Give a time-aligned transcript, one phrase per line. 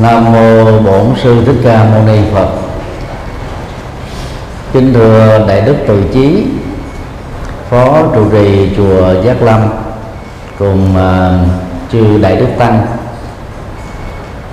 [0.00, 2.48] Nam mô Bổn sư Thích Ca Mâu Ni Phật.
[4.72, 6.46] Kính thưa đại đức Từ Chí,
[7.70, 9.60] phó trụ trì chùa Giác Lâm
[10.58, 11.48] cùng uh,
[11.92, 12.86] chư đại đức tăng.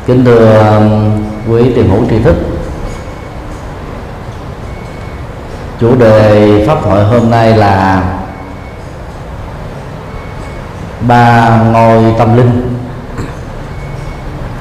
[0.05, 0.81] Kính thưa
[1.49, 2.35] quý tiền hữu tri thức.
[5.81, 8.03] Chủ đề pháp hội hôm nay là
[11.07, 12.74] ba ngôi tâm linh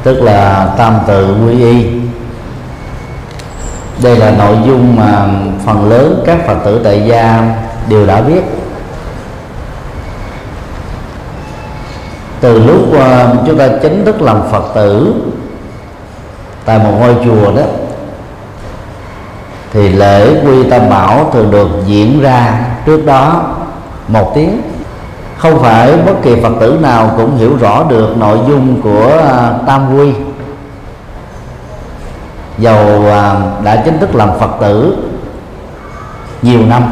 [0.04, 1.86] tức là tam tự quy y.
[4.02, 5.26] Đây là nội dung mà
[5.66, 7.54] phần lớn các phật tử tại gia
[7.88, 8.42] đều đã biết.
[12.40, 15.14] Từ lúc ờ, chúng ta chính thức làm phật tử
[16.64, 17.62] tại một ngôi chùa đó,
[19.72, 23.54] thì lễ quy tam bảo thường được diễn ra trước đó
[24.08, 24.62] một tiếng
[25.44, 29.52] không phải bất kỳ phật tử nào cũng hiểu rõ được nội dung của à,
[29.66, 30.12] tam quy.
[32.58, 34.96] Dầu à, đã chính thức làm phật tử
[36.42, 36.82] nhiều năm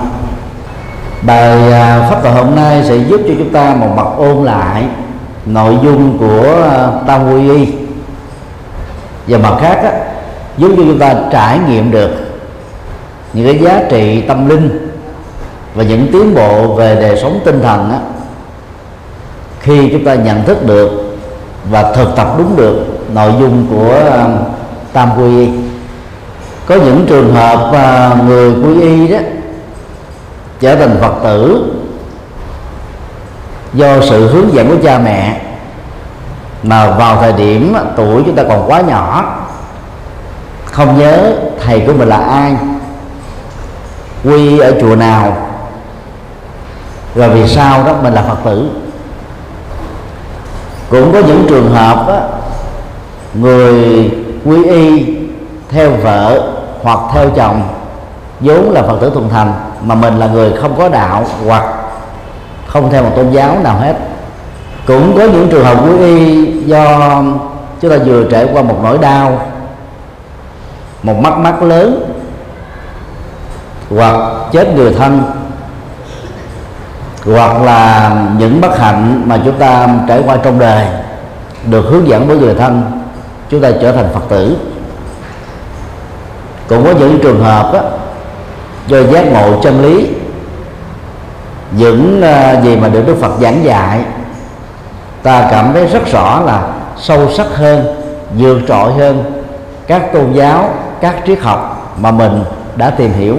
[1.23, 4.85] bài à, pháp thoại hôm nay sẽ giúp cho chúng ta một mặt ôn lại
[5.47, 6.69] nội dung của
[7.07, 7.73] tam quy y.
[9.27, 9.93] Và mặt khác á,
[10.57, 12.11] giúp cho chúng ta trải nghiệm được
[13.33, 14.89] những cái giá trị tâm linh
[15.75, 17.99] và những tiến bộ về đời sống tinh thần á,
[19.63, 21.17] khi chúng ta nhận thức được
[21.71, 24.29] và thực tập đúng được nội dung của à,
[24.93, 25.49] tam quy y.
[26.67, 29.19] Có những trường hợp à, người quy y đó
[30.61, 31.73] trở thành phật tử
[33.75, 35.41] do sự hướng dẫn của cha mẹ,
[36.63, 39.37] mà vào thời điểm tuổi chúng ta còn quá nhỏ,
[40.65, 41.33] không nhớ
[41.65, 42.57] thầy của mình là ai,
[44.25, 45.37] quy ở chùa nào,
[47.15, 48.69] rồi vì sao đó mình là phật tử
[50.93, 52.21] cũng có những trường hợp á,
[53.35, 54.11] người
[54.45, 55.17] quy y
[55.69, 57.63] theo vợ hoặc theo chồng
[58.41, 59.53] vốn là phật tử thuần thành
[59.85, 61.65] mà mình là người không có đạo hoặc
[62.67, 63.95] không theo một tôn giáo nào hết.
[64.87, 67.23] Cũng có những trường hợp quý y do
[67.81, 69.39] chúng ta vừa trải qua một nỗi đau
[71.03, 72.13] một mắt mắt lớn
[73.91, 74.17] hoặc
[74.53, 75.23] chết người thân
[77.25, 80.87] hoặc là những bất hạnh mà chúng ta trải qua trong đời
[81.71, 82.83] được hướng dẫn với người thân
[83.49, 84.57] chúng ta trở thành phật tử.
[86.69, 87.81] Cũng có những trường hợp đó,
[88.87, 90.09] do giác ngộ chân lý
[91.71, 94.01] những à, gì mà được đức phật giảng dạy
[95.23, 96.69] ta cảm thấy rất rõ là
[96.99, 97.95] sâu sắc hơn
[98.39, 99.43] vượt trội hơn
[99.87, 102.45] các tôn giáo các triết học mà mình
[102.77, 103.37] đã tìm hiểu.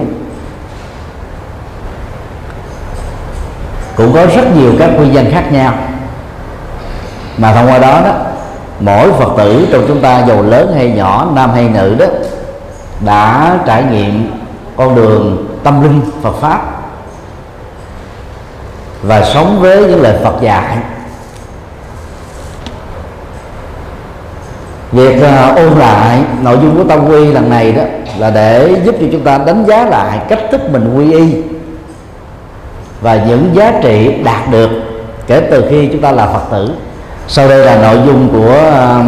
[3.96, 5.74] Cũng có rất nhiều các nguyên danh khác nhau.
[7.38, 8.12] Mà thông qua đó đó
[8.80, 12.06] mỗi phật tử trong chúng ta giàu lớn hay nhỏ nam hay nữ đó
[13.00, 14.30] đã trải nghiệm
[14.76, 16.60] con đường tâm linh Phật pháp
[19.02, 20.76] và sống với những lời Phật dạy.
[24.92, 27.82] Việc uh, ôn lại nội dung của tâm quy lần này đó
[28.18, 31.53] là để giúp cho chúng ta đánh giá lại cách thức mình quy y
[33.04, 34.70] và những giá trị đạt được
[35.26, 36.74] kể từ khi chúng ta là phật tử.
[37.28, 38.56] Sau đây là nội dung của
[38.98, 39.06] uh,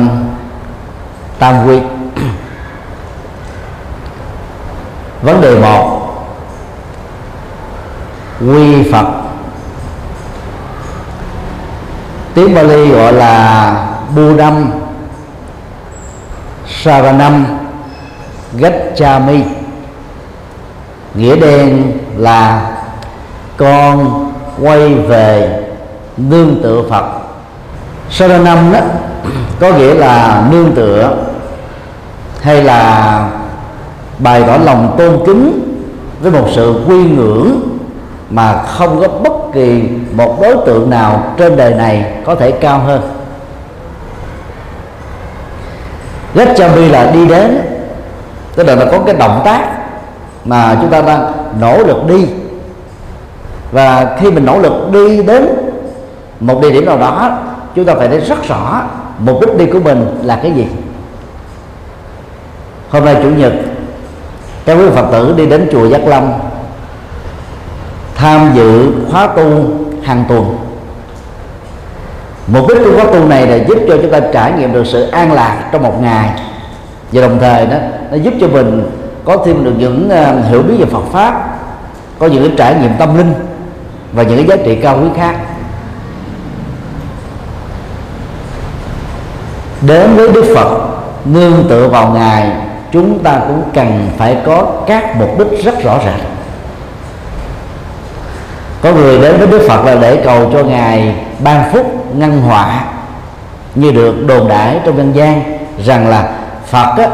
[1.39, 1.81] tam quy.
[5.23, 6.01] Vấn đề một.
[8.41, 9.07] Quy phật.
[12.35, 13.75] Tiếng Bali gọi là
[14.17, 14.71] Buddham
[16.83, 17.47] Saranam
[18.53, 19.43] Gachami
[21.15, 22.76] nghĩa đen là
[23.57, 24.27] con
[24.63, 25.61] quay về
[26.17, 27.05] nương tựa Phật.
[28.11, 28.81] Saranam đó,
[29.61, 31.17] có nghĩa là nương tựa
[32.41, 33.29] hay là
[34.19, 35.77] bày tỏ lòng tôn kính
[36.21, 37.61] với một sự quy ngưỡng
[38.31, 42.79] mà không có bất kỳ một đối tượng nào trên đời này có thể cao
[42.79, 43.01] hơn.
[46.35, 47.59] Gacchami là đi đến,
[48.55, 49.69] tức là nó có cái động tác
[50.45, 52.27] mà chúng ta đang nỗ lực đi
[53.73, 55.47] và khi mình nỗ lực đi đến
[56.41, 57.39] một địa điểm nào đó
[57.75, 58.83] chúng ta phải thấy rất rõ
[59.19, 60.67] mục đích đi của mình là cái gì.
[62.91, 63.53] Hôm nay chủ nhật
[64.65, 66.33] các quý phật tử đi đến chùa giác lâm
[68.15, 69.65] tham dự khóa tu
[70.03, 70.57] hàng tuần.
[72.47, 75.09] Mục đích của khóa tu này là giúp cho chúng ta trải nghiệm được sự
[75.11, 76.31] an lạc trong một ngày.
[77.13, 77.77] Và đồng thời đó
[78.11, 78.91] nó giúp cho mình
[79.25, 81.59] có thêm được những uh, hiểu biết về Phật pháp
[82.19, 83.35] có những cái trải nghiệm tâm linh
[84.17, 85.37] và những cái giá trị cao quý khác.
[89.81, 90.69] Đến với đức phật
[91.25, 92.53] nương tựa vào ngài
[92.93, 96.21] chúng ta cũng cần phải có các mục đích rất rõ ràng.
[98.83, 102.85] Có người đến với đức phật là để cầu cho ngài ban phúc ngăn họa
[103.75, 105.43] như được đồn đãi trong dân gian
[105.85, 106.29] rằng là
[106.67, 107.09] phật á,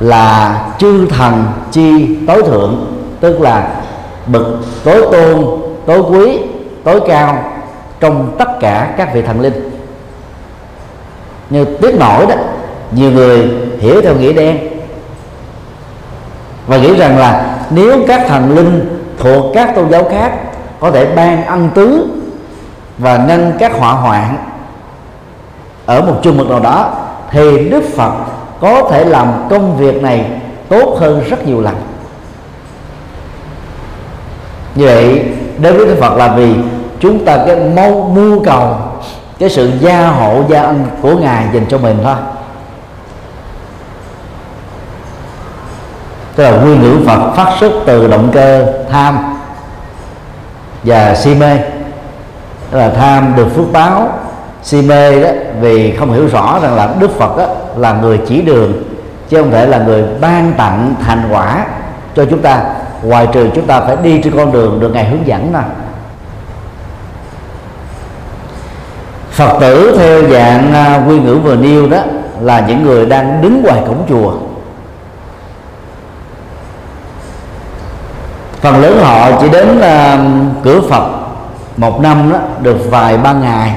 [0.00, 3.68] là chư thần chi tối thượng tức là
[4.26, 4.46] bậc
[4.84, 5.46] tối tôn,
[5.86, 6.38] tối quý,
[6.84, 7.44] tối cao
[8.00, 9.70] trong tất cả các vị thần linh.
[11.50, 12.34] Như tiếc nổi đó,
[12.90, 14.58] nhiều người hiểu theo nghĩa đen
[16.66, 20.32] và nghĩ rằng là nếu các thần linh thuộc các tôn giáo khác
[20.80, 22.08] có thể ban ân tứ
[22.98, 24.36] và nâng các họa hoạn
[25.86, 26.94] ở một chung mực nào đó,
[27.30, 28.12] thì đức phật
[28.60, 30.26] có thể làm công việc này
[30.68, 31.74] tốt hơn rất nhiều lần
[34.74, 35.24] như vậy
[35.58, 36.54] đối với đức phật là vì
[37.00, 38.76] chúng ta cái mong, mưu cầu,
[39.38, 42.16] cái sự gia hộ, gia ân của ngài dành cho mình thôi.
[46.34, 49.18] Tức là nguyên ngữ phật phát xuất từ động cơ tham
[50.84, 51.58] và si mê.
[52.70, 54.08] Tức là tham được phước báo,
[54.62, 55.28] si mê đó,
[55.60, 58.72] vì không hiểu rõ rằng là đức phật đó là người chỉ đường,
[59.28, 61.66] chứ không thể là người ban tặng thành quả
[62.16, 62.64] cho chúng ta
[63.04, 65.64] ngoài trừ chúng ta phải đi trên con đường được ngài hướng dẫn nào
[69.34, 71.98] phật tử theo dạng à, quy ngữ vừa nêu đó
[72.40, 74.32] là những người đang đứng ngoài cổng chùa.
[78.60, 80.18] Phần lớn họ chỉ đến à,
[80.62, 81.08] cửa phật
[81.76, 83.76] một năm đó, được vài ba ngày.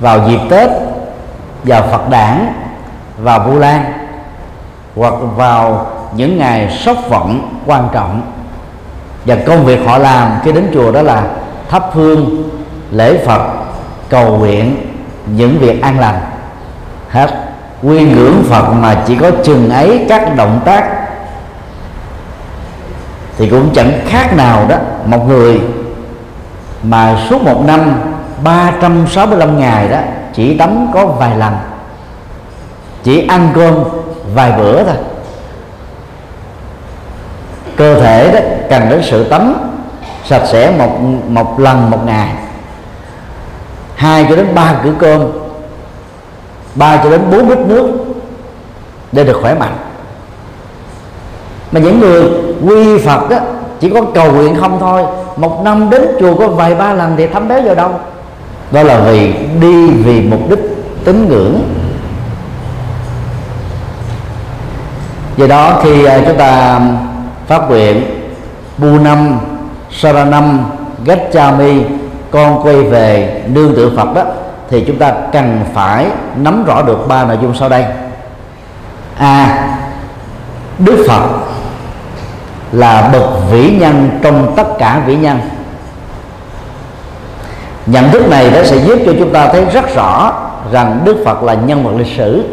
[0.00, 0.70] Vào dịp tết,
[1.64, 2.52] vào phật đản,
[3.18, 3.84] vào vu lan
[4.96, 5.86] hoặc vào
[6.16, 8.22] những ngày sốc vọng quan trọng.
[9.24, 11.24] Và công việc họ làm khi đến chùa đó là
[11.68, 12.50] thắp hương,
[12.90, 13.42] lễ phật,
[14.08, 14.76] cầu nguyện
[15.26, 16.20] những việc an lành.
[17.08, 17.30] Hết
[17.82, 20.90] quy ngưỡng phật mà chỉ có chừng ấy các động tác
[23.38, 24.76] thì cũng chẳng khác nào đó
[25.06, 25.60] một người
[26.82, 27.92] mà suốt một năm
[28.44, 29.98] 365 ngày đó
[30.34, 31.56] chỉ tắm có vài lần,
[33.02, 33.74] chỉ ăn cơm
[34.34, 34.96] vài bữa thôi
[37.76, 38.40] cơ thể đó
[38.70, 39.54] cần đến sự tắm
[40.24, 42.28] sạch sẽ một một lần một ngày.
[43.96, 45.20] Hai cho đến ba cử cơm,
[46.74, 47.88] ba cho đến bốn lít nước
[49.12, 49.76] để được khỏe mạnh.
[51.72, 52.22] Mà những người
[52.66, 53.38] quy phật đó,
[53.80, 55.02] chỉ có cầu nguyện không thôi,
[55.36, 57.90] một năm đến chùa có vài ba lần thì thấm béo vào đâu.
[58.70, 60.58] Đó là vì đi vì mục đích
[61.04, 61.60] tín ngưỡng.
[65.36, 66.80] Do đó khi à, chúng ta
[67.46, 68.02] phát nguyện
[68.78, 69.38] bu năm
[69.90, 70.64] saranam
[71.04, 71.82] gachami
[72.30, 74.22] con quay về nương tựa phật đó
[74.70, 76.06] thì chúng ta cần phải
[76.36, 77.82] nắm rõ được ba nội dung sau đây.
[79.18, 79.44] A.
[79.44, 79.68] À,
[80.78, 81.22] đức phật
[82.72, 85.40] là bậc vĩ nhân trong tất cả vĩ nhân.
[87.86, 90.32] Nhận thức này nó sẽ giúp cho chúng ta thấy rất rõ
[90.72, 92.44] rằng đức phật là nhân vật lịch sử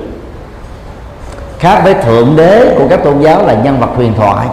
[1.59, 4.47] khác với thượng đế của các tôn giáo là nhân vật huyền thoại.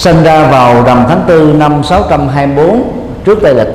[0.00, 2.82] Sinh ra vào rằm tháng 4 năm 624
[3.24, 3.68] trước Tây lịch.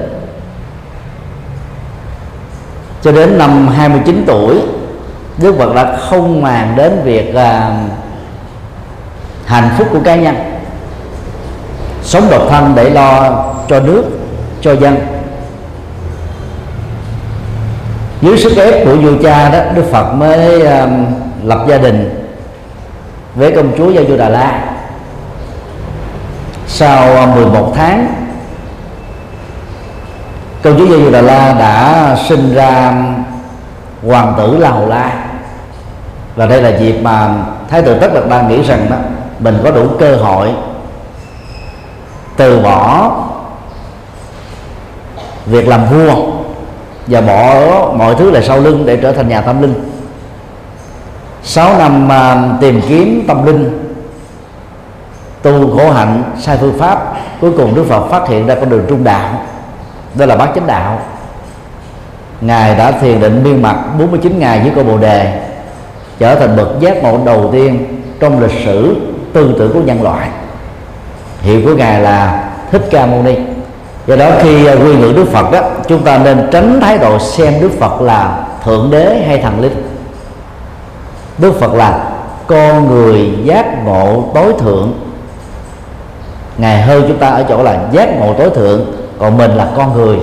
[3.01, 4.61] Cho đến năm 29 tuổi
[5.37, 7.77] Đức Phật đã không màng đến việc à,
[9.45, 10.35] hạnh phúc của cá nhân.
[12.03, 14.03] Sống độc thân để lo cho nước
[14.61, 14.97] cho dân.
[18.21, 20.87] Dưới sức ép của vua cha đó Đức Phật mới à,
[21.43, 22.25] lập gia đình
[23.35, 24.74] với công chúa Gia Du Đà La
[26.67, 28.07] sau à, 11 tháng
[30.63, 32.93] công chúa Giê-du-đà La đã sinh ra
[34.07, 35.25] hoàng tử La Hầu La
[36.35, 37.35] và đây là dịp mà
[37.69, 38.95] thái tử tất đạt đa nghĩ rằng đó,
[39.39, 40.49] mình có đủ cơ hội
[42.37, 43.11] từ bỏ
[45.45, 46.15] việc làm vua
[47.07, 47.55] và bỏ
[47.93, 49.73] mọi thứ lại sau lưng để trở thành nhà tâm linh.
[51.43, 53.84] 6 năm à, tìm kiếm tâm linh
[55.45, 58.85] tu khổ hạnh, sai phương pháp, cuối cùng đức phật phát hiện ra con đường
[58.89, 59.41] trung đạo,
[60.15, 60.99] đó là bát chánh đạo.
[62.41, 65.41] Ngài đã thiền định miên mặt 49 ngày với cô bồ đề,
[66.19, 68.95] trở thành bậc giác ngộ đầu tiên trong lịch sử
[69.33, 70.29] tư tưởng của nhân loại.
[71.41, 73.35] Hiệu của ngài là thích ca mâu ni.
[74.07, 77.19] Do đó khi à, quy ngưỡng đức phật đó, chúng ta nên tránh thái độ
[77.19, 79.83] xem đức phật là thượng đế hay thần linh.
[81.37, 82.09] Đức phật là
[82.47, 85.04] con người giác ngộ tối thượng
[86.57, 88.85] ngài hơn chúng ta ở chỗ là giác ngộ tối thượng,
[89.19, 90.17] còn mình là con người.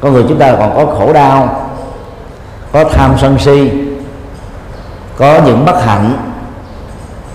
[0.00, 1.68] Con người chúng ta còn có khổ đau,
[2.72, 3.70] có tham sân si,
[5.16, 6.12] có những bất hạnh.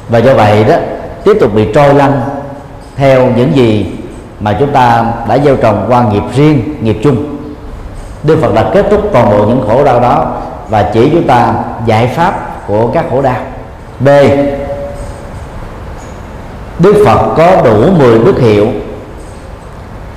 [0.09, 0.75] Và do vậy đó,
[1.23, 2.21] tiếp tục bị trôi lăn
[2.95, 3.95] theo những gì
[4.39, 7.37] mà chúng ta đã gieo trồng qua nghiệp riêng, nghiệp chung.
[8.23, 11.53] Đức Phật đã kết thúc toàn bộ những khổ đau đó và chỉ chúng ta
[11.85, 13.41] giải pháp của các khổ đau.
[13.99, 14.07] B.
[16.81, 18.67] Đức Phật có đủ 10 đức hiệu.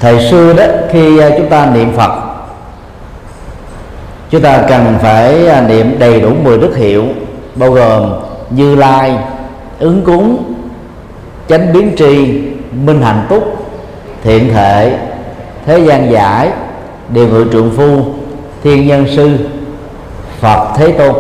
[0.01, 2.11] Thời xưa đó khi à, chúng ta niệm Phật
[4.31, 7.05] Chúng ta cần phải à, niệm đầy đủ 10 đức hiệu
[7.55, 8.13] Bao gồm
[8.51, 9.19] Như Lai,
[9.79, 10.55] ứng cúng,
[11.49, 12.43] chánh biến tri,
[12.85, 13.45] minh hạnh túc,
[14.23, 14.99] thiện thể,
[15.67, 16.51] thế gian giải,
[17.09, 18.05] điều ngự trượng phu,
[18.63, 19.39] thiên nhân sư,
[20.41, 21.15] Phật Thế Tôn.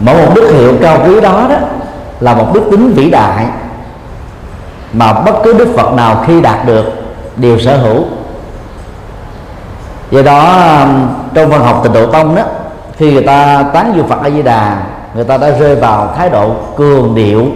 [0.00, 1.56] Mỗi một đức hiệu cao quý đó đó
[2.20, 3.46] là một đức tính vĩ đại
[4.92, 6.84] mà bất cứ đức phật nào khi đạt được
[7.36, 8.04] đều sở hữu.
[10.10, 12.42] Do đó um, trong văn học tịnh độ tông đó,
[12.96, 14.82] khi người ta tán dương phật a di đà
[15.14, 17.46] người ta đã rơi vào thái độ cường điệu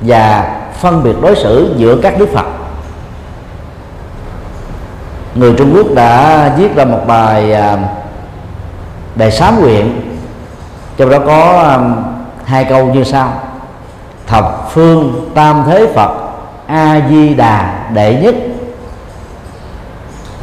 [0.00, 2.46] và phân biệt đối xử giữa các đức phật.
[5.34, 7.76] Người trung quốc đã viết ra một bài đề
[9.14, 10.00] bài sám nguyện,
[10.96, 11.94] trong đó có um,
[12.44, 13.32] hai câu như sau
[14.32, 16.10] thập phương tam thế phật,
[16.66, 18.34] a di đà đệ nhất.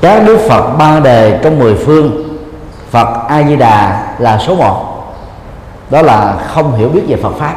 [0.02, 2.38] Các đức phật ba đề trong mười phương,
[2.92, 4.86] phật a di đà là số một.
[5.90, 7.56] Đó là không hiểu biết về phật pháp.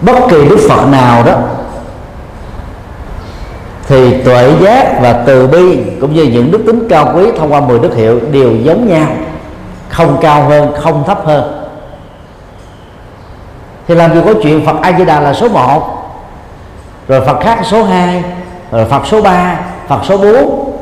[0.00, 1.38] Bất kỳ đức phật nào đó,
[3.86, 7.60] thì tuệ giác và từ bi cũng như những đức tính cao quý thông qua
[7.60, 9.06] 10 đức hiệu đều giống nhau,
[9.88, 11.63] không cao hơn, không thấp hơn
[13.88, 15.82] thì làm gì có chuyện Phật A Di Đà là số 1
[17.08, 18.22] rồi Phật khác số 2
[18.70, 20.74] rồi Phật số 3 Phật số 4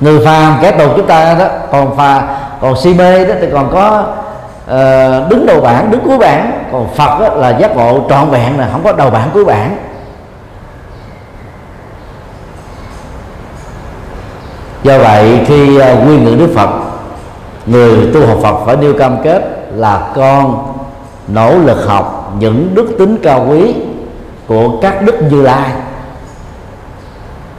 [0.00, 2.22] người phàm kẻ tục chúng ta đó còn phà
[2.60, 4.06] còn si mê đó thì còn có
[4.64, 6.64] uh, đứng đầu bảng đứng cuối bảng.
[6.72, 9.76] Còn Phật đó là giác ngộ trọn vẹn là không có đầu bảng cuối bảng.
[14.82, 16.70] Do vậy khi uh, quy ngưỡng đức phật
[17.66, 20.72] người tu học phật phải nêu cam kết là con
[21.28, 23.74] nỗ lực học những đức tính cao quý
[24.46, 25.70] của các đức như lai,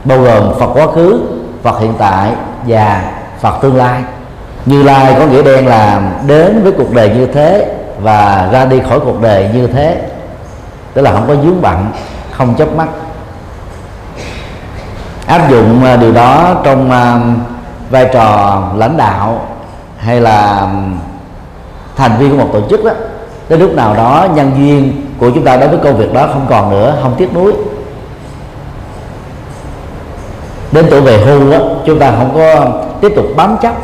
[0.04, 1.20] bao gồm phật quá khứ,
[1.62, 2.32] phật hiện tại
[2.66, 4.02] và phật tương lai.
[4.66, 8.80] Như lai có nghĩa đen là đến với cuộc đời như thế và ra đi
[8.88, 10.02] khỏi cuộc đời như thế,
[10.94, 11.86] tức là không có dướng bận,
[12.32, 12.88] không chấp mắt.
[15.26, 17.20] Áp dụng à, điều đó trong à,
[17.90, 19.40] vai trò lãnh đạo
[19.98, 20.68] hay là
[21.96, 22.90] thành viên của một tổ chức đó
[23.48, 26.46] đến lúc nào đó nhân duyên của chúng ta đối với công việc đó không
[26.50, 27.52] còn nữa, không tiếc nuối.
[30.72, 32.66] Đến tuổi về hưu đó chúng ta không có
[33.00, 33.74] tiếp tục bám chấp.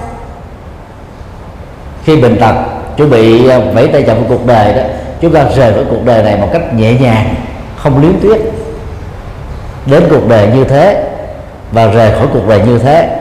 [2.04, 2.54] Khi bệnh tật
[2.96, 4.82] chuẩn bị à, vẫy tay chào cuộc đời đó,
[5.20, 7.34] chúng ta rời khỏi cuộc đời này một cách nhẹ nhàng,
[7.76, 8.52] không luyến tiếc.
[9.86, 11.04] Đến cuộc đời như thế
[11.72, 13.20] và rời khỏi cuộc đời như thế,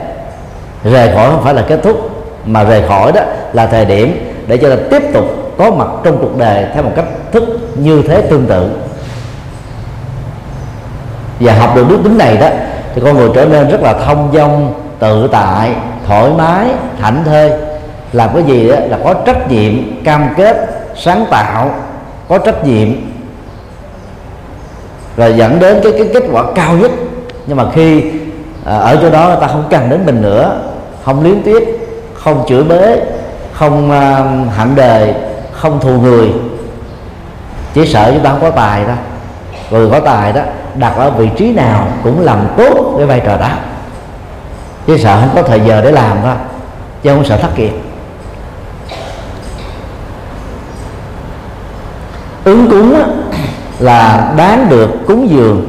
[0.84, 2.10] rời khỏi không phải là kết thúc,
[2.46, 3.20] mà rời khỏi đó
[3.52, 5.24] là thời điểm để cho ta tiếp tục
[5.58, 7.44] có mặt trong cuộc đời theo một cách thức
[7.76, 8.70] như thế tương tự.
[11.40, 12.48] Và học được đức tính này đó
[12.94, 15.74] thì con người trở nên rất là thông dong tự tại
[16.06, 16.66] thoải mái
[17.00, 17.50] thảnh thơi.
[18.12, 20.56] Làm cái gì đó là có trách nhiệm cam kết
[20.96, 21.70] sáng tạo
[22.28, 22.88] có trách nhiệm.
[25.16, 26.90] Rồi dẫn đến cái cái kết quả cao nhất.
[27.46, 28.02] Nhưng mà khi
[28.64, 30.60] à, ở chỗ đó người ta không cần đến mình nữa
[31.04, 31.78] không liếm tiếp
[32.14, 32.96] không chửi bế
[33.62, 34.24] không ờ, à,
[34.56, 35.14] hận đời
[35.52, 36.32] không thù người.
[37.74, 38.96] Chỉ sợ chúng ta không có tài thôi
[39.70, 40.42] người có tài đó
[40.74, 43.48] đặt ở vị trí nào cũng làm tốt cái vai trò đó.
[44.86, 46.34] Chỉ sợ không có thời giờ để làm thôi
[47.02, 47.72] chứ không sợ thất nghiệp.
[52.44, 53.02] Ứng cúng
[53.78, 55.68] là đáng được cúng dường.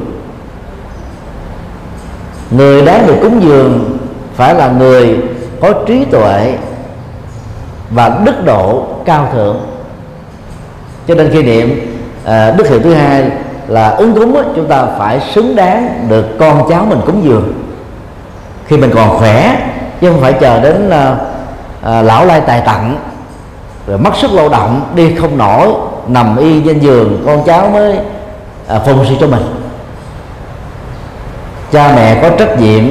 [2.50, 3.98] Người đáng được cúng dường
[4.36, 5.18] phải là người
[5.60, 6.56] có trí tuệ
[7.90, 9.56] và đức độ cao thượng.
[11.08, 13.24] Cho nên khi niệm à, đức hiệu thứ hai
[13.68, 17.52] là ứng cúng chúng ta phải xứng đáng được con cháu mình cúng dường.
[18.66, 19.56] Khi mình còn khỏe
[20.00, 21.16] chứ không phải chờ đến à,
[21.82, 22.96] à, lão lai tài tặng
[23.86, 25.68] rồi mất sức lao động đi không nổi
[26.08, 27.98] nằm y trên giường con cháu mới
[28.68, 29.42] à, phụng sự cho mình.
[31.72, 32.84] Cha mẹ có trách nhiệm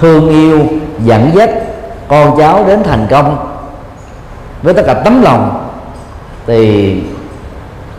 [0.00, 0.66] thương yêu
[1.04, 1.50] dẫn dắt
[2.08, 3.57] con cháu đến thành công
[4.62, 5.70] với tất cả tấm lòng,
[6.46, 6.96] thì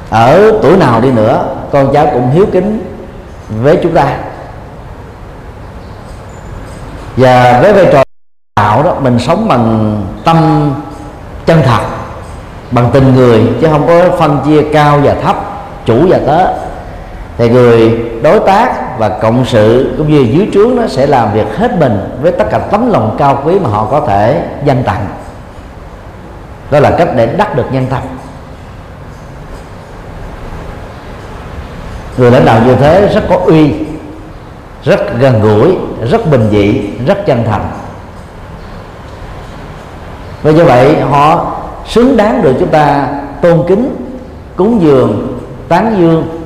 [0.10, 2.80] ở tuổi nào đi nữa, con cháu cũng hiếu kính
[3.62, 4.18] với chúng ta.
[7.18, 8.04] Và với vai trò
[8.56, 10.72] đạo đó, mình sống bằng tâm
[11.46, 11.82] chân thật,
[12.72, 15.36] bằng tình người, chứ không có phân chia cao và thấp,
[15.86, 16.48] chủ và tớ.
[17.38, 21.58] Thì người đối tác và cộng sự cũng như dưới trướng nó sẽ làm việc
[21.58, 25.06] hết mình với tất cả tấm lòng cao quý mà họ có thể danh tặng
[26.72, 28.02] đó là cách để đắc được nhân tâm.
[32.18, 33.74] Người lãnh đạo như thế rất có uy,
[34.84, 35.78] rất gần gũi,
[36.10, 37.72] rất bình dị, rất chân thành.
[40.44, 41.56] Và như vậy, họ
[41.88, 43.08] xứng đáng được chúng ta
[43.42, 43.96] tôn kính,
[44.56, 46.44] cúng dường, tán dương,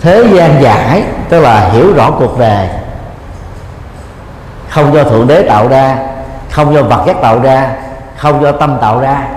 [0.00, 2.68] thế gian giải, tức là hiểu rõ cuộc đời.
[4.68, 5.96] Không do thượng đế tạo ra,
[6.50, 7.70] không do vật chất tạo ra,
[8.16, 9.28] không do tâm tạo ra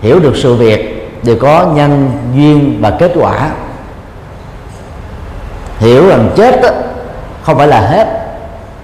[0.00, 3.50] hiểu được sự việc đều có nhân duyên và kết quả.
[5.78, 6.68] Hiểu rằng chết đó,
[7.42, 8.06] không phải là hết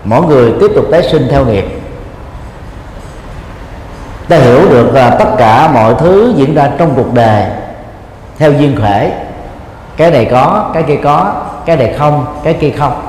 [0.05, 1.65] mỗi người tiếp tục tái sinh theo nghiệp.
[4.29, 7.45] Ta hiểu được là tất cả mọi thứ diễn ra trong cuộc đời
[8.39, 9.13] theo duyên khể.
[9.97, 11.33] Cái này có cái kia có
[11.67, 13.03] cái này không cái kia không.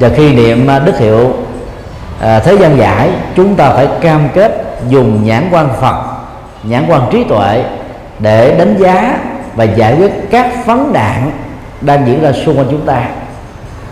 [0.00, 1.34] Và khi niệm đức hiệu
[2.20, 6.11] à, thế gian giải chúng ta phải cam kết dùng nhãn quan phật
[6.62, 7.64] nhãn quan trí tuệ
[8.18, 9.18] để đánh giá
[9.54, 11.30] và giải quyết các vấn nạn
[11.80, 13.02] đang diễn ra xung quanh chúng ta.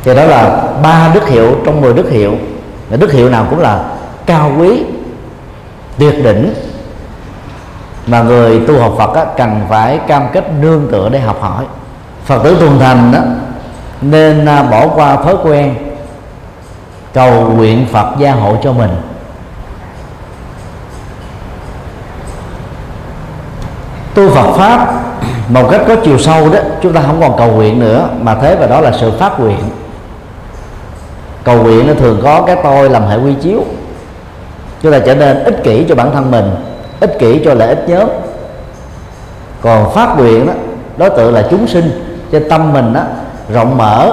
[0.05, 2.35] Thì đó là ba đức hiệu trong 10 đức hiệu.
[2.91, 3.85] Và đức hiệu nào cũng là
[4.27, 4.83] cao quý
[5.99, 6.55] tuyệt đỉnh
[8.07, 11.65] mà người tu học Phật á, cần phải cam kết nương tựa để học hỏi.
[12.25, 13.19] Phật tử tuần thành đó,
[14.01, 15.75] nên à, bỏ qua thói quen
[17.13, 18.91] cầu nguyện Phật gia hộ cho mình.
[24.15, 25.01] Tu Phật pháp
[25.49, 28.57] một cách có chiều sâu đó, chúng ta không còn cầu nguyện nữa, mà thế
[28.57, 29.59] và đó là sự phát nguyện.
[31.45, 33.65] Cầu nguyện nó thường có cái tôi làm hệ quy chiếu.
[34.83, 36.51] Chúng ta trở nên ích kỷ cho bản thân mình,
[37.01, 38.09] ích kỷ cho lợi ích nhóm.
[39.61, 40.53] Còn phát nguyện đó
[40.97, 43.01] đối tượng là chúng sinh, cho tâm mình đó
[43.53, 44.13] rộng mở,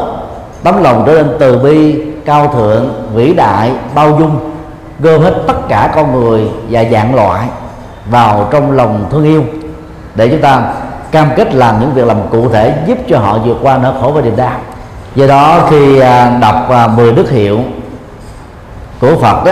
[0.64, 4.52] tấm lòng trở nên từ bi, cao thượng, vĩ đại, bao dung,
[5.00, 7.48] gom hết tất cả con người và dạng loại
[8.10, 9.44] vào trong lòng thương yêu
[10.18, 10.62] để chúng ta
[11.12, 14.12] cam kết làm những việc làm cụ thể giúp cho họ vượt qua nỗi khổ
[14.12, 14.60] và niềm đau.
[15.16, 17.60] Do đó, khi à, đọc à, 10 đức hiệu
[19.02, 19.52] của Phật đó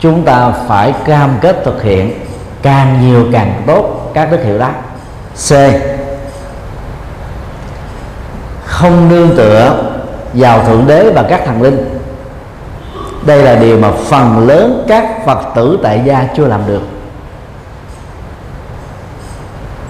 [0.00, 2.12] chúng ta phải cam kết thực hiện
[2.62, 4.68] càng nhiều càng tốt các đức hiệu đó.
[5.48, 5.52] C.
[8.64, 9.76] Không nương tựa
[10.34, 12.00] vào thượng đế và các thần linh.
[13.26, 16.82] Đây là điều mà phần lớn các phật tử tại gia chưa làm được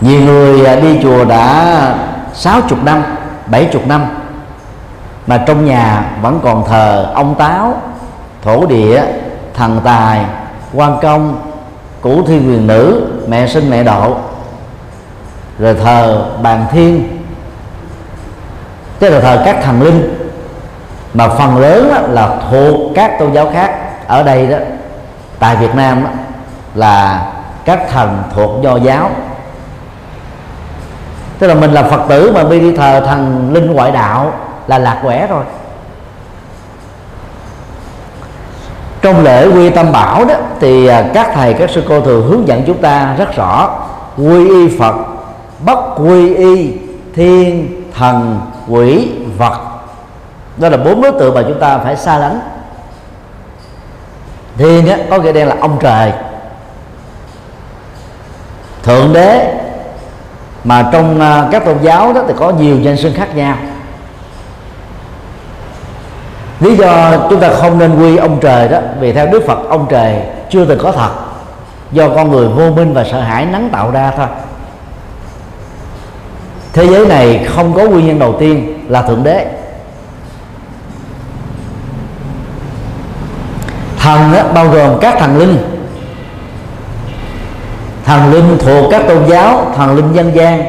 [0.02, 1.94] nhiều người à, đi chùa đã
[2.34, 3.02] 60 năm
[3.46, 4.06] 70 năm
[5.26, 7.74] mà trong nhà vẫn còn thờ ông táo
[8.42, 9.04] thổ địa
[9.54, 10.24] thần tài
[10.72, 11.52] quan công
[12.00, 14.16] củ thi quyền nữ mẹ sinh mẹ độ
[15.58, 17.18] rồi thờ bàn thiên.
[18.98, 20.30] Tức là thờ các thần linh
[21.14, 23.74] mà phần lớn là thuộc các tôn giáo khác.
[24.06, 24.56] Ở đây đó
[25.38, 26.10] tại Việt Nam đó,
[26.74, 27.26] là
[27.64, 29.10] các thần thuộc do giáo
[31.42, 34.32] tức là mình là Phật tử mà đi thờ thần linh ngoại đạo
[34.66, 35.44] là lạc quẻ rồi.
[39.00, 42.48] Trong lễ quy tâm bảo đó thì à, các thầy các sư cô thường hướng
[42.48, 43.78] dẫn chúng ta rất rõ
[44.16, 44.94] quy y phật
[45.64, 46.72] bất quy y
[47.14, 49.58] thiên thần quỷ vật.
[50.56, 52.40] Đó là bốn đối tượng mà chúng ta phải xa lánh.
[54.58, 56.12] Thiên á, có nghĩa đen là ông trời.
[58.82, 59.61] Thượng đế
[60.64, 63.56] mà trong à, các tôn giáo đó thì có nhiều danh xưng khác nhau.
[66.60, 69.86] Lý do chúng ta không nên quy ông trời đó vì theo đức phật ông
[69.90, 70.16] trời
[70.50, 71.10] chưa từng có thật.
[71.92, 74.26] Do con người vô minh và sợ hãi nắng tạo ra thôi.
[76.72, 79.46] Thế giới này không có nguyên nhân đầu tiên là thượng đế.
[83.98, 85.71] Thần đó, bao gồm các thần linh
[88.04, 90.62] thần linh thuộc các tôn giáo thần linh dân gian.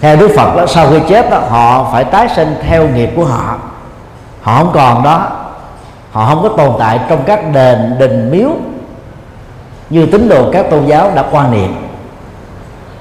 [0.00, 3.24] Theo đức phật đó, sau khi chết đó, họ phải tái sinh theo nghiệp của
[3.24, 3.56] họ.
[4.42, 5.26] Họ không còn đó.
[6.12, 8.50] Họ không có tồn tại trong các đền đình miếu
[9.90, 11.74] như tín đồ các tôn giáo đã quan niệm.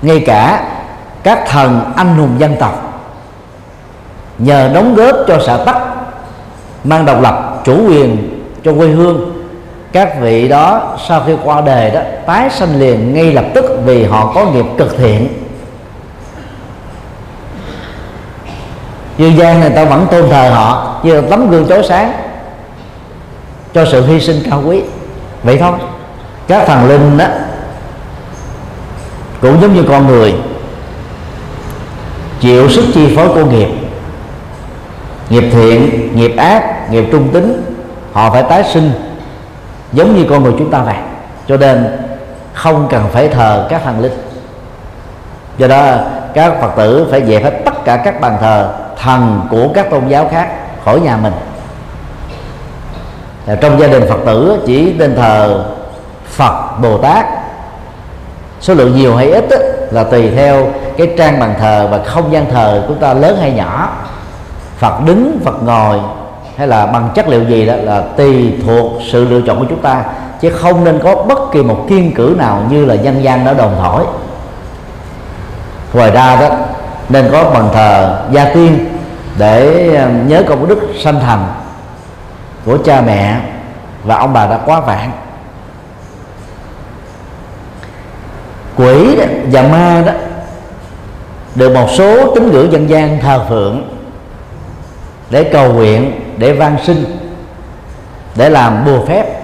[0.01, 0.63] Ngay cả
[1.23, 3.03] các thần anh hùng dân tộc
[4.37, 5.77] nhờ đóng góp cho xã tắc
[6.83, 8.29] mang độc lập chủ quyền
[8.63, 9.36] cho quê hương
[9.97, 14.05] các vị đó sau khi qua đời đó, tái sanh liền ngay lập tức vì
[14.05, 15.27] họ có nghiệp cực thiện.
[19.17, 22.13] Dương gian người ta vẫn tôn thờ họ, như là tấm gương chói sáng
[23.73, 24.81] cho sự hy sinh cao quý.
[25.43, 25.71] Vậy thôi,
[26.47, 27.25] các thần linh đó
[29.41, 30.35] cũng giống như con người,
[32.39, 33.69] chịu sức chi phối của nghiệp.
[35.29, 37.75] Nghiệp thiện, nghiệp ác, nghiệp trung tính,
[38.13, 38.91] họ phải tái sinh
[39.93, 40.97] giống như con người chúng ta vậy
[41.47, 41.97] cho nên,
[42.53, 44.13] không cần phải thờ các thần linh.
[45.57, 45.95] Do đó,
[46.33, 50.07] các phật tử phải dẹp hết tất cả các bàn thờ thần của các tôn
[50.07, 50.49] giáo khác
[50.85, 51.33] khỏi nhà mình.
[53.61, 55.65] Trong gia đình phật tử, chỉ nên thờ
[56.25, 57.25] phật bồ tát.
[58.61, 59.45] Số lượng nhiều hay ít
[59.91, 63.51] là tùy theo cái trang bàn thờ và không gian thờ của ta lớn hay
[63.51, 63.89] nhỏ.
[64.77, 65.99] Phật đứng, phật ngồi
[66.57, 69.81] hay là bằng chất liệu gì đó là tùy thuộc sự lựa chọn của chúng
[69.81, 70.03] ta
[70.41, 73.53] chứ không nên có bất kỳ một kiên cử nào như là dân gian đã
[73.53, 74.05] đồn thổi.
[75.93, 76.49] Ngoài ra đó
[77.09, 78.85] nên có bàn thờ gia tiên
[79.37, 81.47] để ờ, nhớ công đức sanh thành
[82.65, 83.39] của cha mẹ
[84.03, 85.11] và ông bà đã quá vạn
[88.75, 90.11] quỷ đó, và ma đó
[91.55, 93.89] được một số tín ngưỡng dân gian thờ phượng
[95.29, 97.05] để cầu nguyện để van sinh
[98.35, 99.41] để làm bùa phép.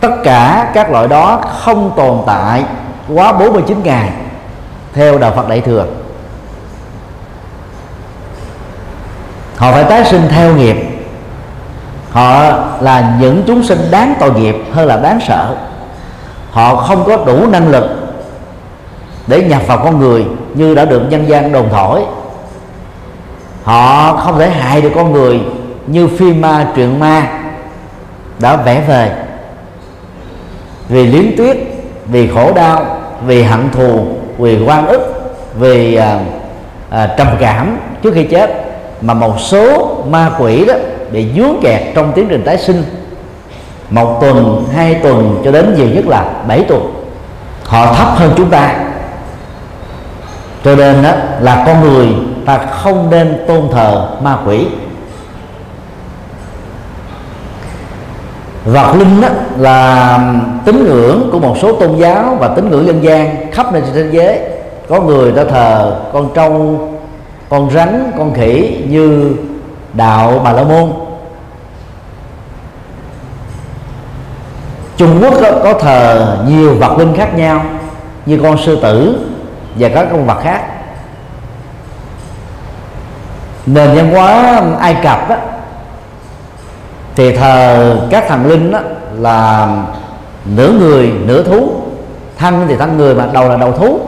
[0.00, 2.64] Tất cả các loại đó không tồn tại
[3.14, 4.10] quá 49 ngày,
[4.92, 5.86] theo đạo Phật Đại thừa.
[9.56, 10.76] Họ phải tái sinh theo nghiệp.
[12.10, 12.42] Họ
[12.80, 15.56] là những chúng sinh đáng tội nghiệp hơn là đáng sợ.
[16.50, 17.84] Họ không có đủ năng lực
[19.26, 22.02] để nhập vào con người như đã được nhân gian đồn thổi
[23.70, 25.40] họ không thể hại được con người
[25.86, 27.26] như phim ma truyện ma
[28.38, 29.12] đã vẽ về.
[30.88, 31.56] Vì liếng tuyết
[32.06, 34.06] vì khổ đau vì hận thù
[34.38, 35.00] vì quan ức
[35.58, 36.20] vì à,
[36.90, 38.50] à, trầm cảm trước khi chết
[39.00, 40.74] mà một số ma quỷ đó
[41.12, 42.82] bị dướng kẹt trong tiến trình tái sinh.
[43.90, 46.94] Một tuần hai tuần cho đến nhiều nhất là bảy tuần.
[47.64, 48.74] Họ thấp hơn chúng ta.
[50.64, 52.08] Cho nên đó là con người
[52.50, 54.66] và không nên tôn thờ ma quỷ.
[58.64, 60.18] Vật linh đó là
[60.64, 63.94] tín ngưỡng của một số tôn giáo và tín ngưỡng dân gian khắp nơi trên
[63.94, 64.40] thế giới.
[64.88, 66.80] Có người ta thờ con trâu
[67.48, 69.32] con rắn con khỉ như
[69.92, 70.92] đạo bà la môn.
[74.96, 77.64] Trung Quốc có, có thờ nhiều vật linh khác nhau
[78.26, 79.18] như con sư tử
[79.78, 80.79] và các con vật khác
[83.74, 85.36] nền văn hóa Ai Cập đó,
[87.16, 88.78] thì thờ các thần linh đó
[89.18, 89.68] là
[90.44, 91.72] nửa người nửa thú.
[92.38, 94.00] Thân thì thân người mà đầu là đầu thú.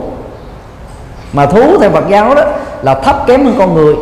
[1.33, 2.43] Mà thú theo Phật giáo đó
[2.81, 3.95] là thấp kém hơn con người.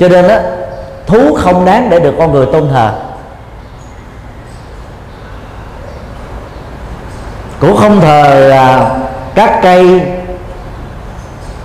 [0.00, 0.36] Cho nên đó
[1.06, 2.92] thú không đáng để được con người tôn thờ.
[7.60, 8.90] Cũng không thờ à,
[9.34, 10.02] các cây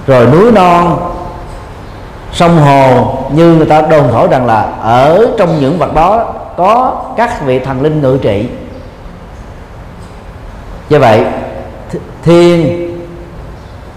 [0.07, 0.97] rồi núi non,
[2.31, 7.01] sông hồ, như người ta đồn thổi rằng là ở trong những vật đó, có
[7.17, 8.47] các vị thần linh ngự trị.
[10.89, 11.25] Do vậy
[12.23, 12.81] thiên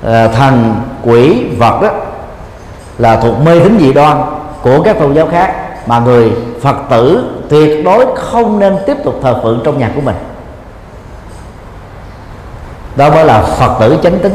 [0.03, 1.89] ờ, thần, quỷ, vật đó
[2.99, 4.17] là thuộc mê tín dị đoan
[4.63, 5.55] của các tôn giáo khác
[5.87, 10.01] mà người phật tử tuyệt đối không nên tiếp tục thờ phượng trong nhà của
[10.01, 10.17] mình.
[12.97, 14.35] Đó mới là phật tử chánh tính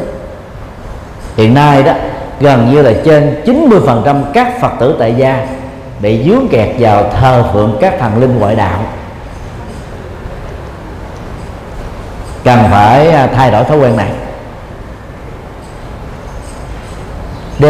[1.37, 1.93] hiện nay đó,
[2.39, 5.47] gần như là trên 90% các phật tử tại gia
[5.99, 8.79] bị dướng kẹt vào thờ phượng các thần linh ngoại đạo.
[12.43, 14.11] Cần phải à, thay đổi thói quen này.
[17.59, 17.65] D.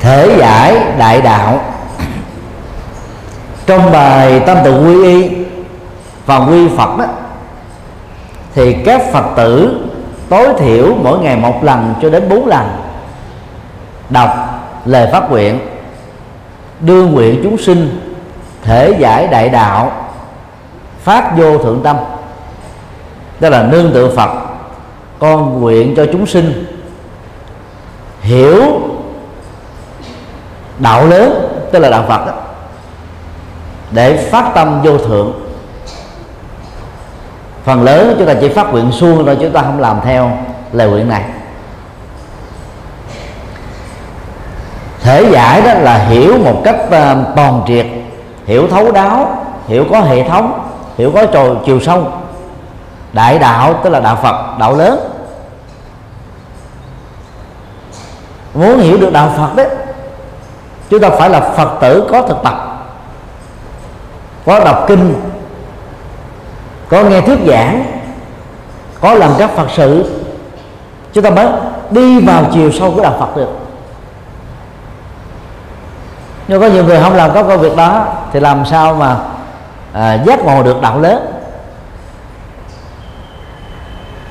[0.00, 1.60] Thể giải đại đạo.
[3.66, 5.30] Trong bài tâm tự quy y
[6.26, 7.04] và quy phật đó
[8.54, 9.80] thì các phật tử
[10.28, 12.66] tối thiểu mỗi ngày một lần cho đến bốn lần
[14.10, 14.30] đọc
[14.84, 15.60] lời phát nguyện
[16.80, 18.00] đưa nguyện chúng sinh
[18.62, 19.92] thể giải đại đạo
[21.02, 21.96] phát vô thượng tâm.
[23.40, 24.30] Đó là nương tựa phật
[25.18, 26.64] con nguyện cho chúng sinh
[28.20, 28.62] hiểu
[30.78, 32.32] đạo lớn tức là đạo phật đó,
[33.90, 35.32] để phát tâm vô thượng
[37.64, 40.30] phần lớn chúng ta chỉ phát nguyện suông thôi chúng ta không làm theo
[40.72, 41.24] lời nguyện này.
[45.02, 47.86] Thể giải đó là hiểu một cách uh, toàn triệt.
[48.46, 52.12] Hiểu thấu đáo hiểu có hệ thống hiểu có trồi chiều sâu.
[53.12, 54.98] Đại đạo tức là đạo phật đạo lớn.
[58.54, 59.68] Muốn hiểu được đạo phật đấy
[60.90, 62.74] chúng ta phải là phật tử có thực tập
[64.46, 65.14] có đọc kinh
[66.88, 67.84] có nghe thuyết giảng
[69.00, 70.20] có làm các phật sự
[71.12, 71.46] chúng ta mới
[71.90, 73.48] đi vào chiều sâu của đạo phật được.
[76.48, 79.16] Nhưng có nhiều người không làm các công việc đó thì làm sao mà
[79.92, 81.26] à, giác ngộ được đạo lớn?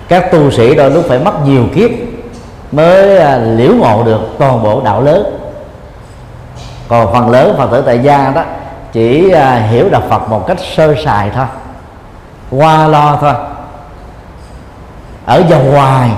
[0.07, 1.89] Các tu sĩ đôi lúc phải mất nhiều kiếp
[2.71, 5.37] mới à, liễu ngộ được toàn bộ đạo lớn.
[6.87, 8.43] Còn phần lớn phật tử tại gia đó
[8.91, 11.45] chỉ à, hiểu đạo phật một cách sơ sài thôi
[12.57, 13.33] qua lo thôi.
[15.25, 16.09] Ở vòng ngoài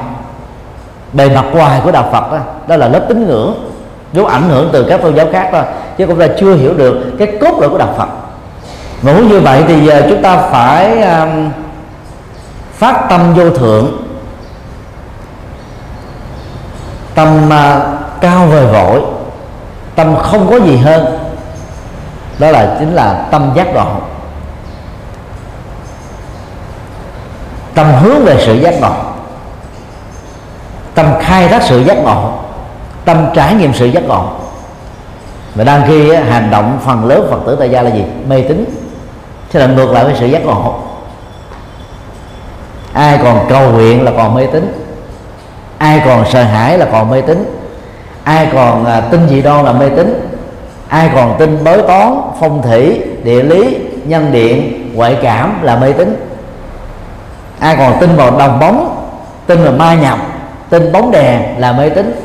[1.14, 3.54] bề mặt ngoài của đạo phật đó, đó là lớp tín ngưỡng.
[4.14, 5.64] Nếu ảnh hưởng từ các tôn giáo khác thôi
[5.98, 8.08] chứ cũng là chưa hiểu được cái cốt lõi của đạo phật.
[9.02, 11.52] Mà muốn như vậy thì giờ chúng ta phải um,
[12.74, 13.92] phát tâm vô thượng.
[17.16, 17.84] Tâm uh,
[18.22, 19.02] cao vời vội
[19.96, 21.18] tâm không có gì hơn.
[22.40, 23.86] Đó là chính là tâm giác ngộ
[27.76, 28.94] tâm hướng về sự giác ngộ.
[30.96, 32.32] Tâm khai thác sự giác ngộ.
[33.06, 34.30] Tâm trải nghiệm sự giác ngộ.
[35.56, 38.04] Và đang khi hành động phần lớn phật tử tại gia là gì?
[38.30, 38.66] Mê tín.
[39.52, 40.76] Thế là ngược lại với sự giác ngộ.
[42.94, 44.84] Ai còn cầu nguyện là còn mê tín.
[45.78, 47.62] Ai còn sợ hãi là còn mê tín.
[48.24, 50.32] Ai còn à, tin gì đó là mê tín.
[50.88, 55.94] Ai còn tin bói toán, phong thủy, địa lý, nhân điện, ngoại cảm là mê
[55.94, 56.35] tín
[57.60, 59.08] ai còn tin vào đồng bóng,
[59.48, 60.20] tin vào ma nhập,
[60.70, 62.22] tin bóng đèn là mê tín.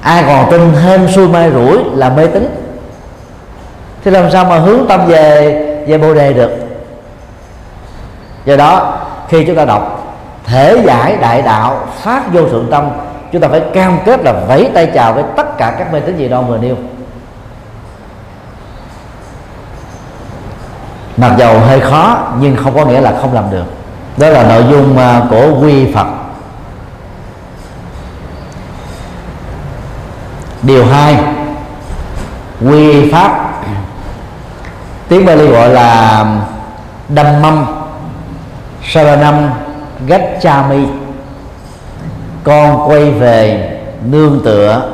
[0.00, 2.62] Ai còn tin hên xui mai rủi là mê tín.
[4.04, 5.52] Thì làm sao mà hướng tâm về
[5.86, 6.50] về bồ đề được?
[8.44, 12.90] Do đó, khi chúng ta đọc thể giải đại đạo, phát vô thượng tâm,
[13.32, 16.16] chúng ta phải cam kết là vẫy tay chào với tất cả các mê tín
[16.16, 16.76] gì đó vừa nêu.
[21.16, 23.64] Mặc dầu hơi khó, nhưng không có nghĩa là không làm được.
[24.16, 26.06] Đó là nội dung à, của quy phật.
[30.62, 31.16] Điều hai,
[32.60, 33.52] quy pháp.
[35.08, 36.24] Tiếng Bali gọi là
[37.08, 37.66] đâm mâm,
[38.84, 39.50] saranam
[40.06, 40.86] gachami
[42.44, 43.70] con quay về
[44.04, 44.92] nương tựa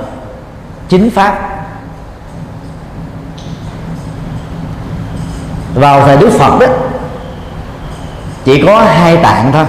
[0.88, 1.51] chính pháp.
[5.74, 6.66] Vào thời đức phật đó,
[8.44, 9.64] chỉ có hai tạng thôi.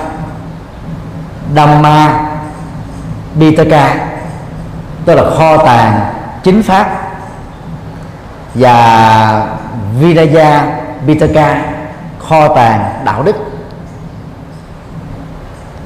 [1.56, 2.20] Dhamma
[3.40, 3.96] Pitaka
[5.06, 6.00] tức là kho tàng
[6.44, 6.88] chính pháp,
[8.54, 9.48] và
[10.00, 10.66] Vinaya
[11.08, 11.62] Pitaka
[12.20, 13.36] kho tàng đạo đức.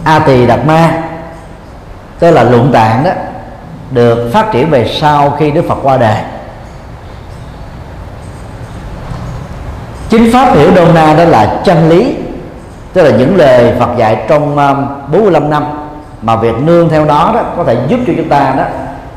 [0.04, 0.92] A Tỳ Đạt Ma,
[2.20, 3.12] tức là luận tạng đó,
[3.92, 6.18] được phát triển về sau khi Đức Phật qua đời.
[10.10, 12.16] Chính pháp hiểu đông na đó là chân lý
[12.94, 15.64] tức là những lời Phật dạy trong um, 45 năm
[16.22, 18.64] mà việc nương theo đó đó có thể giúp cho chúng ta đó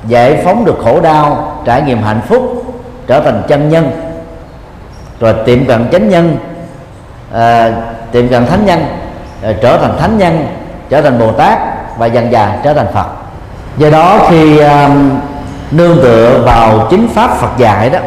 [0.06, 2.64] giải phóng được khổ đau trải nghiệm hạnh phúc
[3.06, 3.90] trở thành chân nhân.
[5.20, 6.36] Rồi tiệm cận chánh nhân
[7.32, 7.70] à,
[8.12, 8.84] tiệm cận thánh nhân
[9.42, 10.46] rồi trở thành thánh nhân
[10.88, 11.58] trở thành bồ tát
[11.98, 13.06] và dần dà trở thành phật.
[13.76, 15.10] Do đó khi um,
[15.70, 17.98] nương tựa vào chính pháp phật dạy đó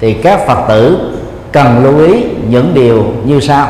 [0.00, 1.13] thì các phật tử
[1.54, 3.68] cần lưu ý những điều như sau.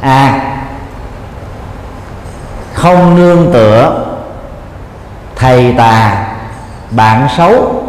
[0.00, 0.56] A à,
[2.72, 4.06] không nương tựa
[5.36, 6.26] thầy tà
[6.90, 7.84] bạn xấu.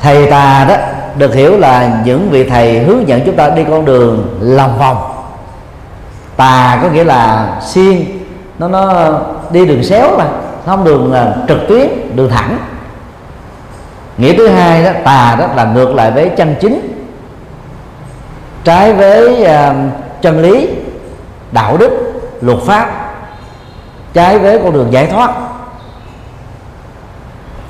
[0.00, 0.74] Thầy tà đó
[1.16, 5.12] được hiểu là những vị thầy hướng dẫn chúng ta đi con đường lòng vòng.
[6.36, 8.04] Tà có nghĩa là xiên
[8.58, 9.12] nó nó
[9.50, 10.24] đi đường xéo mà
[10.66, 12.58] không đường là trực tuyến đường thẳng
[14.20, 16.80] nghĩa thứ hai đó tà đó là ngược lại với chân chính.
[18.64, 19.76] Trái với uh,
[20.22, 20.68] chân lý
[21.52, 21.90] đạo đức
[22.40, 23.12] luật pháp.
[24.12, 25.30] Trái với con đường giải thoát.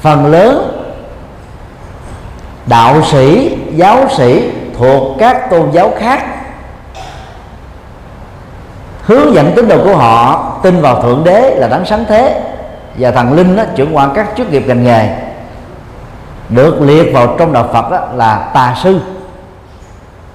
[0.01, 0.83] Phần lớn
[2.67, 6.25] đạo sĩ giáo sĩ thuộc các tôn giáo khác
[9.03, 12.43] hướng dẫn tín đồ của họ tin vào thượng đế là đáng sáng thế
[12.99, 15.30] và thần linh đó, chuyển qua các chức nghiệp ngành nghề
[16.51, 19.01] được liệt vào trong đạo Phật đó là tà sư.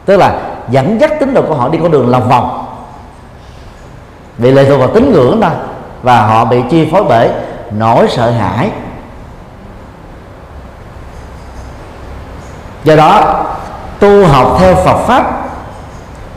[0.05, 2.65] Tức là dẫn dắt tín đồ của họ đi con đường lòng vòng.
[4.37, 5.49] Bị lệ thuộc vào tín ngưỡng đó
[6.03, 7.29] và họ bị chi phối bởi
[7.71, 8.71] nỗi sợ hãi.
[12.83, 13.43] Do đó
[13.99, 15.47] tu học theo Phật pháp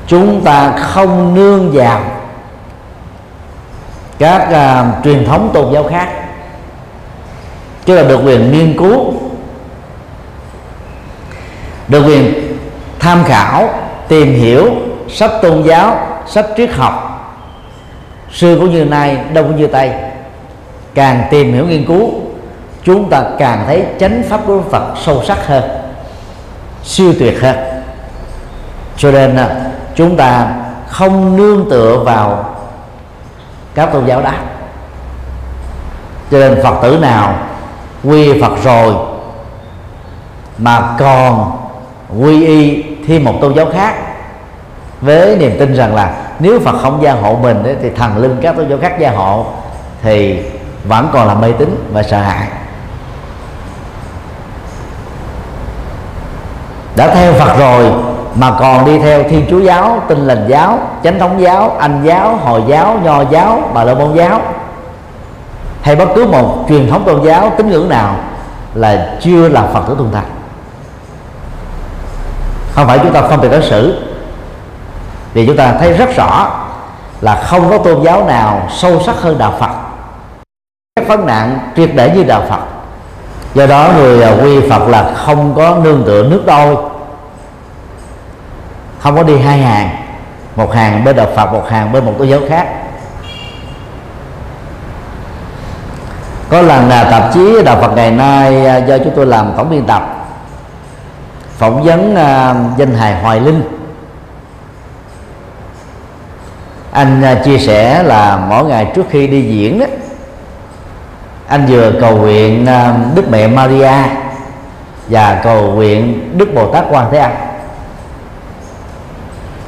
[0.07, 2.01] chúng ta không nương vào
[4.19, 6.09] các uh, truyền thống tôn giáo khác.
[7.85, 9.13] Chứ là được quyền nghiên cứu
[11.89, 12.57] được quyền
[12.99, 13.71] tham khảo,
[14.09, 14.71] tìm hiểu,
[15.09, 17.05] sách tôn giáo, sách triết học.
[18.33, 19.93] Xưa cũng như nay đông cũng như tây
[20.95, 22.11] càng tìm hiểu nghiên cứu,
[22.85, 25.65] chúng ta càng thấy chánh pháp của Phật sâu sắc hơn,
[26.85, 27.57] siêu tuyệt hơn.
[28.97, 29.49] Cho nên à,
[29.95, 30.55] chúng ta
[30.89, 32.55] không nương tựa vào
[33.75, 34.33] các tôn giáo đó.
[36.31, 37.35] Cho nên phật tử nào
[38.05, 38.95] quy phật rồi
[40.59, 41.58] mà còn
[42.21, 43.95] quy y thêm một tôn giáo khác
[45.01, 48.37] với niềm tin rằng là nếu Phật không gia hộ mình ấy, thì thần linh
[48.43, 49.47] các tôn giáo khác gia hộ
[50.03, 50.39] thì
[50.85, 52.47] vẫn còn là mê tín và sợ hãi.
[56.97, 57.93] Đã theo Phật rồi
[58.35, 62.37] mà còn đi theo Thiên Chúa giáo, Tinh lành giáo, Chánh thống giáo, Anh giáo,
[62.37, 64.41] Hồi giáo, Nho giáo, Bà la môn giáo.
[65.83, 68.17] Hay bất cứ một truyền thống tôn giáo tín ngưỡng nào
[68.75, 70.38] là chưa là Phật tử thuần thành
[72.73, 74.03] không phải chúng ta không biệt đối xử.
[75.35, 76.51] Thì chúng ta thấy rất rõ
[77.21, 79.71] là không có tôn giáo nào sâu sắc hơn đạo Phật.
[80.97, 82.61] Các vấn nạn triệt để như đạo Phật.
[83.55, 86.77] Do đó người à, quy Phật là không có nương tựa nước đôi.
[88.99, 89.97] Không có đi hai hàng.
[90.57, 92.69] Một hàng bên đạo Phật, một hàng bên một tôn giáo khác.
[96.49, 99.71] Có lần là tạp chí đạo Phật ngày nay à, do chúng tôi làm tổng
[99.71, 100.18] biên tập
[101.59, 103.63] phỏng vấn uh, danh hài Hoài Linh.
[106.91, 109.87] Anh uh, chia sẻ là mỗi ngày trước khi đi diễn đó
[111.49, 113.93] anh vừa cầu nguyện uh, Đức Mẹ Maria
[115.09, 117.33] và cầu nguyện Đức Bồ Tát Quan Thế Âm.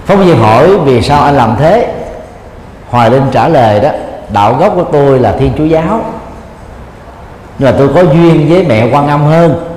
[0.05, 1.94] Phóng viên hỏi vì sao anh làm thế?
[2.90, 3.90] Hoài Linh trả lời đó
[4.33, 6.00] đạo gốc của tôi là Thiên Chúa giáo
[7.59, 9.70] nhưng mà tôi có duyên với mẹ quan âm hơn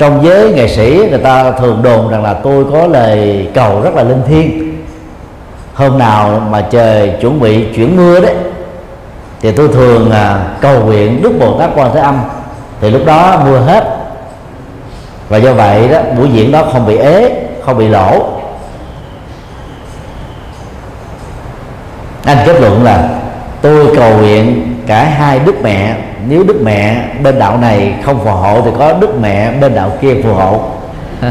[0.00, 3.94] trong giới nghệ sĩ, người ta thường đồn rằng là tôi có lời cầu rất
[3.94, 4.76] là linh thiêng.
[5.74, 8.34] Hôm nào mà trời chuẩn bị chuyển mưa đấy,
[9.40, 12.20] thì tôi thường à, cầu nguyện đức bồ tát quan thế âm.
[12.80, 13.84] Thì lúc đó mưa hết.
[15.28, 18.26] Và do vậy đó, buổi diễn đó không bị ế, không bị lỗ.
[22.24, 23.08] Anh kết luận là,
[23.62, 25.96] tôi cầu nguyện cả hai đức mẹ
[26.28, 29.92] nếu đức mẹ bên đạo này không phù hộ thì có đức mẹ bên đạo
[30.00, 30.60] kia phù hộ.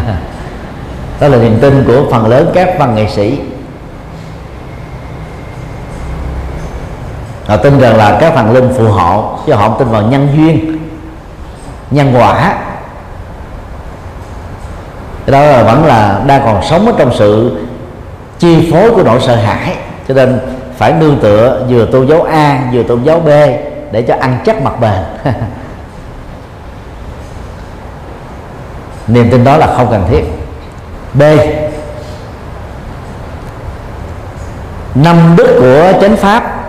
[1.19, 3.39] Đó là niềm tin của phần lớn các văn nghệ sĩ.
[7.47, 10.27] Họ tin rằng là các phần linh phù hộ chứ họ không tin vào nhân
[10.35, 10.79] duyên
[11.91, 12.57] nhân quả.
[15.25, 17.57] Cái đó là vẫn là đang còn sống ở trong sự
[18.39, 19.75] chi phối của nỗi sợ hãi.
[20.07, 20.39] Cho nên
[20.77, 23.29] phải nương tựa vừa tôn giáo A vừa tôn giáo B
[23.91, 25.03] để cho ăn chắc mặt bền.
[29.07, 30.23] Niềm tin đó là không cần thiết.
[31.13, 31.21] B.
[34.95, 36.59] Năm đức của chánh pháp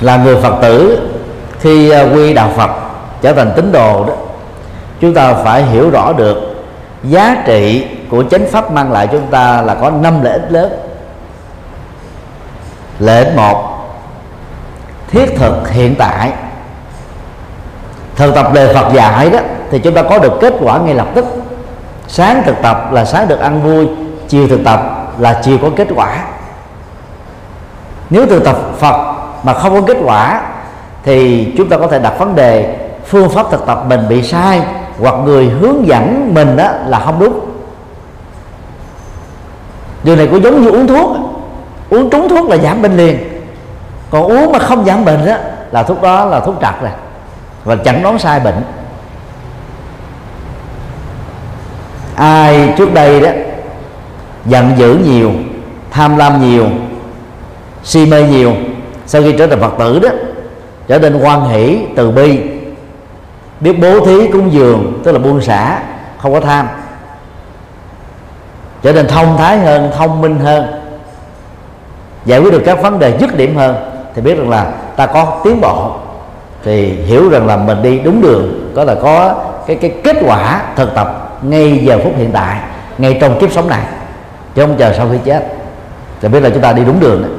[0.00, 1.08] là người phật tử
[1.60, 2.70] khi à, quy đạo phật
[3.22, 4.14] trở thành tín đồ đó,
[5.00, 6.64] chúng ta phải hiểu rõ được
[7.02, 10.72] giá trị của chánh pháp mang lại chúng ta là có năm lợi ích lớn.
[12.98, 13.69] Lợi ích một
[15.10, 16.32] thiết thực hiện tại.
[18.16, 19.38] Thực tập lời Phật dạy đó,
[19.70, 21.24] thì chúng ta có được kết quả ngay lập tức.
[22.08, 23.88] Sáng thực tập là sáng được ăn vui,
[24.28, 24.80] chiều thực tập
[25.18, 26.24] là chiều có kết quả.
[28.10, 30.42] Nếu thực tập Phật mà không có kết quả,
[31.02, 34.62] thì chúng ta có thể đặt vấn đề, phương pháp thực tập mình bị sai
[35.00, 37.40] hoặc người hướng dẫn mình đó là không đúng.
[40.02, 41.16] Điều này cũng giống như uống thuốc.
[41.90, 43.29] Uống trúng thuốc là giảm bệnh liền
[44.10, 45.36] còn uống mà không giảm bệnh đó
[45.72, 46.90] là thuốc đó là thuốc trật rồi
[47.64, 48.62] và chẳng đoán sai bệnh.
[52.16, 53.30] Ai trước đây đó,
[54.46, 55.32] giận dữ nhiều,
[55.90, 56.66] tham lam nhiều,
[57.84, 58.52] si mê nhiều,
[59.06, 60.08] sau khi trở thành phật tử đó,
[60.86, 62.40] trở nên quan hỷ, từ bi,
[63.60, 65.82] biết bố thí cúng dường, tức là buông xả,
[66.18, 66.68] không có tham.
[68.82, 70.66] Trở nên thông thái hơn, thông minh hơn,
[72.24, 75.40] giải quyết được các vấn đề dứt điểm hơn thì biết rằng là ta có
[75.44, 75.96] tiến bộ
[76.64, 79.34] thì hiểu rằng là mình đi đúng đường, có là có
[79.66, 82.60] cái cái kết quả thực tập ngay giờ phút hiện tại,
[82.98, 83.82] ngay trong kiếp sống này,
[84.54, 85.46] chứ không chờ sau khi chết
[86.20, 87.30] thì biết là chúng ta đi đúng đường đấy.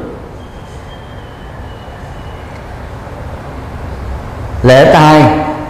[4.63, 5.23] lễ tai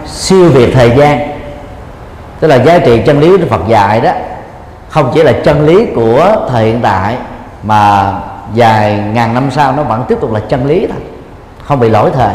[0.06, 1.18] siêu việt thời gian,
[2.40, 4.10] tức là giá trị chân lý của Phật dạy đó,
[4.88, 7.16] không chỉ là chân lý của thời hiện tại
[7.62, 8.12] mà
[8.54, 11.00] dài ngàn năm sau nó vẫn tiếp tục là chân lý thôi
[11.64, 12.34] không bị lỗi thời.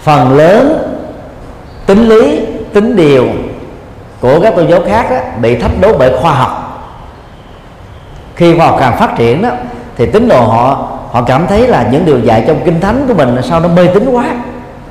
[0.00, 0.88] Phần lớn
[1.86, 3.26] tính lý tính điều
[4.20, 6.58] của các tôn giáo khác đó, bị thách đố bởi khoa học.
[8.36, 9.48] Khi khoa học càng phát triển đó
[9.96, 13.14] thì tín đồ họ họ cảm thấy là những điều dạy trong kinh thánh của
[13.14, 14.24] mình sao nó mê tín quá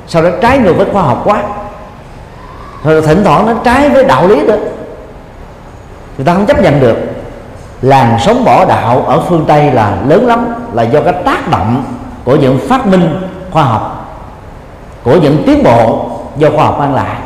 [0.06, 1.42] sao nó trái ngược với khoa học quá.
[2.84, 4.58] Rồi thỉnh thoảng nó trái với đạo lý nữa
[6.16, 6.96] người ta không chấp nhận được
[7.82, 11.84] làn sóng bỏ đạo ở phương tây là lớn lắm là do cái tác động
[12.24, 13.98] của những phát minh khoa học
[15.02, 17.16] của những tiến bộ do khoa học mang lại.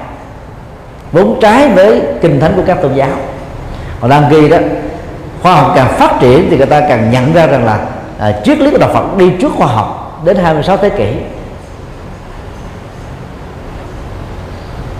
[1.12, 3.08] Vốn trái với kinh thánh của các tôn giáo.
[4.00, 4.58] Còn đang ghi đó
[5.42, 7.78] khoa học càng phát triển thì người ta càng nhận ra rằng là
[8.18, 11.06] à, triết lý của đạo Phật đi trước khoa học đến 26 thế kỷ.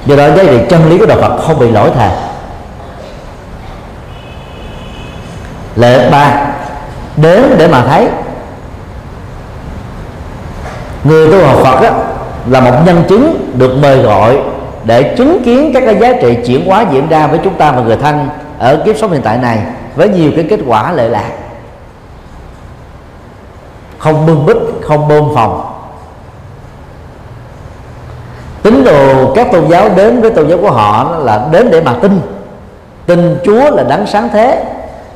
[0.07, 2.11] Do đó giá trị chân lý của đạo Phật không bị lỗi thời
[5.77, 6.47] lệ ba.
[7.17, 8.09] Đến để mà thấy.
[11.05, 11.93] Người tu học Phật á,
[12.47, 14.39] là một nhân chứng được mời gọi
[14.85, 17.83] để chứng kiến các cái giá trị chuyển hóa diễn ra với chúng ta và
[17.83, 19.59] người thân ở kiếp sống hiện tại này
[19.97, 21.31] với nhiều cái kết quả lệ lạc.
[23.99, 25.73] Không bưng bít không bơm phòng.
[28.63, 31.95] Tín đồ các tôn giáo đến với tôn giáo của họ là đến để mà
[32.03, 32.21] tin.
[33.07, 34.65] Tin Chúa là đấng sáng thế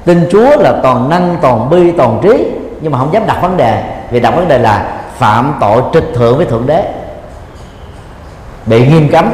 [0.04, 2.46] tin Chúa là toàn năng, toàn bi, toàn trí.
[2.80, 3.82] Nhưng mà không dám đặt vấn đề.
[4.10, 6.84] Vì đặt vấn đề là phạm tội trịch thượng với thượng đế.
[8.66, 9.30] Bị nghiêm cấm.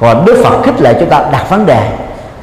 [0.00, 1.90] Còn Đức Phật khích lệ chúng ta đặt vấn đề.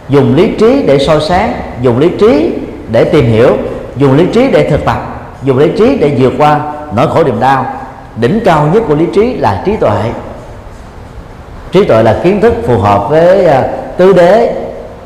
[0.09, 2.53] Dùng lý trí để soi sáng, dùng lý trí
[2.91, 3.57] để tìm hiểu,
[3.95, 4.97] dùng lý trí để thực tập,
[5.43, 6.59] dùng lý trí để vượt qua
[6.95, 7.65] nỗi khổ niềm đau.
[8.15, 10.11] Đỉnh cao nhất của lý trí là trí tuệ.
[11.71, 13.63] Trí tuệ là kiến thức phù hợp với à,
[13.97, 14.62] tứ đế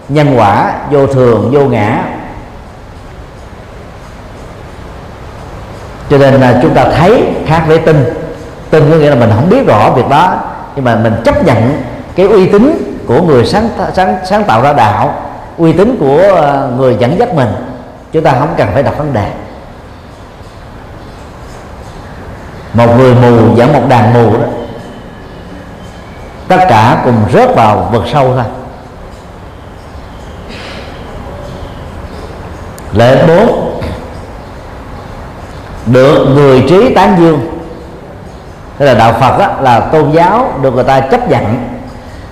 [0.10, 2.04] nhân quả, vô thường, vô ngã.
[6.10, 8.06] Cho nên là chúng ta thấy khác với tin.
[8.70, 10.36] Tin có nghĩa là mình không biết rõ việc đó,
[10.76, 11.82] nhưng mà mình chấp nhận
[12.16, 15.16] cái uy tín của người sáng sáng sáng tạo ra đạo,
[15.58, 17.50] uy tín của ờ, người dẫn dắt mình.
[18.12, 19.32] Chúng ta không cần phải đặt vấn đề.
[22.74, 24.46] Một người mù dẫn một đàn mù đó,
[26.48, 28.46] tất cả cùng rớt vào vực sâu thôi.
[32.98, 33.82] Lệ bốn.
[35.86, 37.40] Được người trí tán dương.
[38.78, 41.68] Thế là đạo phật đó, là tôn giáo được người ta chấp nhận.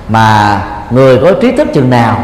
[0.10, 2.18] Mà người có trí thức chừng nào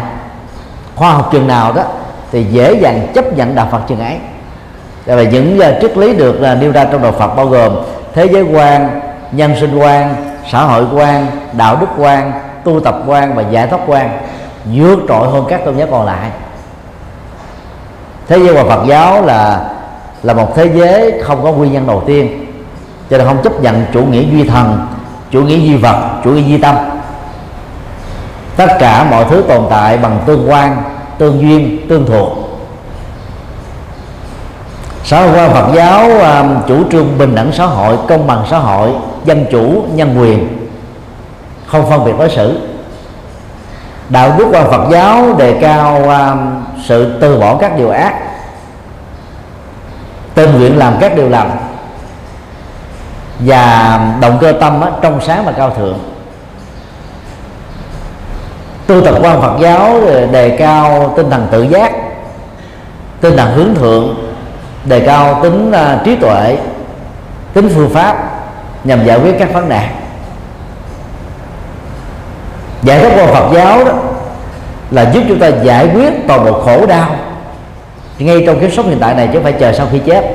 [0.95, 1.83] khoa học chừng nào đó
[2.31, 4.17] thì dễ dàng chấp nhận đạo phật chừng ấy.
[5.05, 7.75] Đây là những uh, triết lý được uh, nêu ra trong đạo Phật bao gồm
[8.13, 10.15] thế giới quan, nhân sinh quan,
[10.51, 12.31] xã hội quan, đạo đức quan,
[12.63, 14.09] tu tập quan và giải thoát quan.
[14.65, 16.29] Vượt trội hơn các tôn giáo còn lại.
[18.32, 19.69] Thế giới và Phật giáo là
[20.23, 22.45] là một thế giới không có nguyên nhân đầu tiên.
[23.09, 24.88] Cho nên không chấp nhận chủ nghĩa duy thần
[25.32, 26.75] chủ nghĩa duy vật chủ nghĩa duy tâm.
[28.55, 30.84] Tất cả mọi thứ tồn tại bằng tương quan
[31.17, 32.29] tương duyên tương thuộc.
[35.03, 38.57] Xã hội quan Phật giáo um, chủ trương bình đẳng xã hội công bằng xã
[38.57, 38.89] hội
[39.25, 40.47] dân chủ nhân quyền
[41.65, 42.59] không phân biệt đối xử.
[44.09, 48.13] Đạo đức quan Phật giáo đề cao um, sự từ bỏ các điều ác
[50.34, 51.51] tình nguyện làm các điều lành
[53.39, 55.99] và động cơ tâm á, trong sáng và cao thượng.
[58.88, 61.91] Tu tập quan Phật giáo ờ, đề cao tinh thần tự giác
[63.21, 64.32] tinh thần hướng thượng
[64.86, 66.57] đề cao tính uh, trí tuệ
[67.53, 68.17] tính phương pháp
[68.84, 69.88] nhằm giải quyết các vấn đề
[72.84, 73.93] giải thoát quan Phật giáo đó
[74.91, 77.15] là giúp chúng ta giải quyết toàn bộ khổ đau.
[78.19, 80.25] Ngay trong kiếp sống hiện tại này, chứ không phải chờ sau khi chết.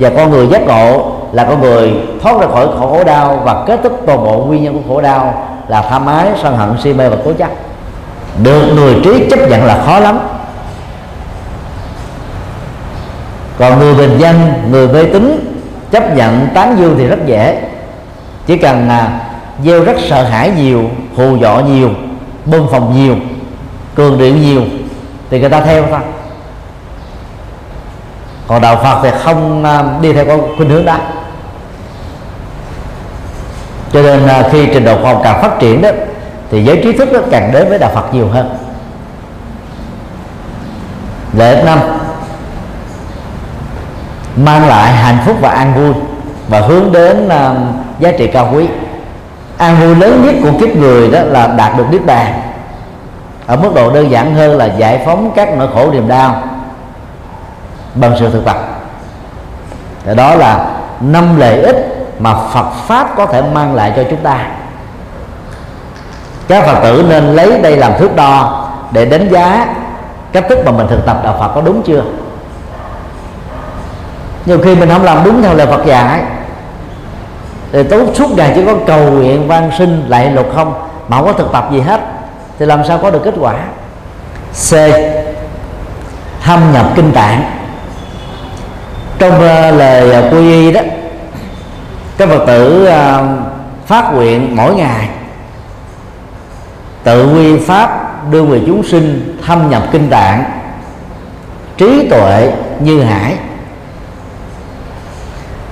[0.00, 1.92] Và con người giác ngộ là con người
[2.22, 5.48] thoát ra khỏi khổ đau và kết thúc toàn bộ nguyên nhân của khổ đau
[5.68, 7.50] là tham ái sân hận, si mê và cố chấp.
[8.42, 10.18] Được người trí chấp nhận là khó lắm.
[13.58, 15.54] Còn người bình dân, người mê tín,
[15.90, 17.62] chấp nhận tán dương thì rất dễ.
[18.46, 19.20] Chỉ cần là
[19.64, 20.82] gieo rất sợ hãi nhiều,
[21.16, 21.90] hù dọ nhiều,
[22.44, 23.16] bơm phòng nhiều
[23.98, 24.62] cường điệu nhiều
[25.30, 26.00] thì người ta theo thôi.
[28.46, 30.96] Còn đạo phật thì không à, đi theo con khuynh hướng đó.
[33.92, 35.88] Cho nên à, khi trình độ khoa học càng phát triển đó
[36.50, 38.58] thì giới trí thức đó càng đến với đạo phật nhiều hơn.
[41.36, 41.78] Lệ năm
[44.36, 45.94] mang lại hạnh phúc và an vui
[46.48, 47.56] và hướng đến uh,
[48.00, 48.66] giá trị cao quý.
[49.58, 52.47] An vui lớn nhất của kiếp người đó là đạt được niết bàn
[53.48, 56.42] ở mức độ đơn giản hơn là giải phóng các nỗi khổ niềm đau
[57.94, 58.56] bằng sự thực tập.
[60.04, 60.66] Thì đó là
[61.00, 64.46] năm lợi ích mà Phật pháp có thể mang lại cho chúng ta.
[66.48, 69.74] Các Phật tử nên lấy đây làm thước đo để đánh giá
[70.32, 72.02] cách thức mà mình thực tập đạo Phật có đúng chưa?
[74.46, 76.20] Nhiều khi mình không làm đúng theo lời Phật dạy,
[77.72, 80.74] thì tốt suốt ngày chỉ có cầu nguyện van sinh lại lục không,
[81.08, 82.00] mà không có thực tập gì hết
[82.58, 83.54] thì làm sao có được kết quả?
[84.70, 84.74] C.
[86.42, 87.44] Thâm nhập kinh tạng.
[89.18, 90.80] Trong uh, lời uh, quy y đó
[92.18, 93.26] các phật tử uh,
[93.86, 95.08] phát nguyện mỗi ngày
[97.04, 100.44] tự quy pháp đưa người chúng sinh thâm nhập kinh tạng
[101.76, 103.34] trí tuệ như hải.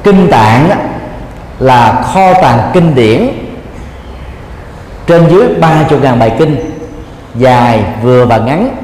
[0.04, 0.70] Kinh tạng
[1.58, 3.28] là kho tàng kinh điển
[5.06, 6.75] trên dưới ba chục ngàn bài kinh
[7.38, 8.76] dài vừa và ngắn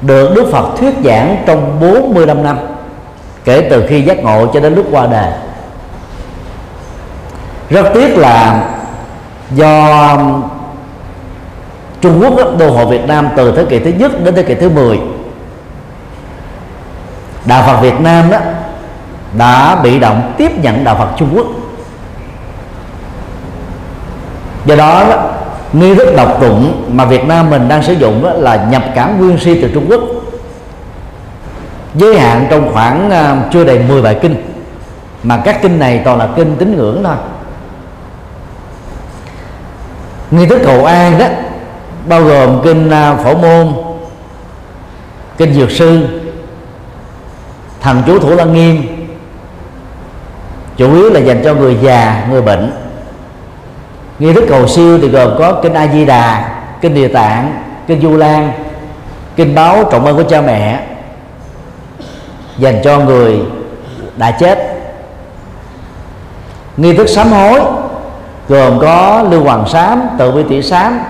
[0.00, 2.58] được Đức Phật thuyết giảng trong 45 năm
[3.44, 5.32] kể từ khi giác ngộ cho đến lúc qua đời.
[7.70, 8.68] Rất tiếc là
[9.50, 10.16] do
[12.00, 14.68] Trung Quốc đô hộ Việt Nam từ thế kỷ thứ nhất đến thế kỷ thứ
[14.68, 15.00] 10
[17.44, 18.38] Đạo Phật Việt Nam đó
[19.38, 21.46] đã bị động tiếp nhận Đạo Phật Trung Quốc.
[24.64, 25.39] Do đó, đó
[25.72, 29.18] nghi thức đọc tụng mà Việt Nam mình đang sử dụng đó là nhập cảm
[29.18, 30.00] nguyên si từ Trung Quốc.
[31.94, 34.36] Giới hạn trong khoảng à, chưa đầy 10 bài kinh,
[35.22, 37.16] mà các kinh này toàn là kinh tín ngưỡng thôi.
[40.30, 41.26] Nghi thức cầu an đó
[42.08, 43.72] bao gồm kinh à, phổ môn,
[45.38, 46.06] kinh dược sư,
[47.80, 48.82] thần chú thủ lăng nghiêm,
[50.76, 52.72] chủ yếu là dành cho người già, người bệnh
[54.20, 56.50] nghi thức cầu siêu thì gồm có kinh a di đà,
[56.80, 58.52] kinh địa tạng, kinh du lan,
[59.36, 60.80] kinh báo, trọng ơn của cha mẹ,
[62.58, 63.40] dành cho người
[64.16, 64.76] đã chết.
[66.76, 67.60] Nghi thức sám hối
[68.48, 71.00] gồm có lưu hoàng sám, tự vi tỷ sám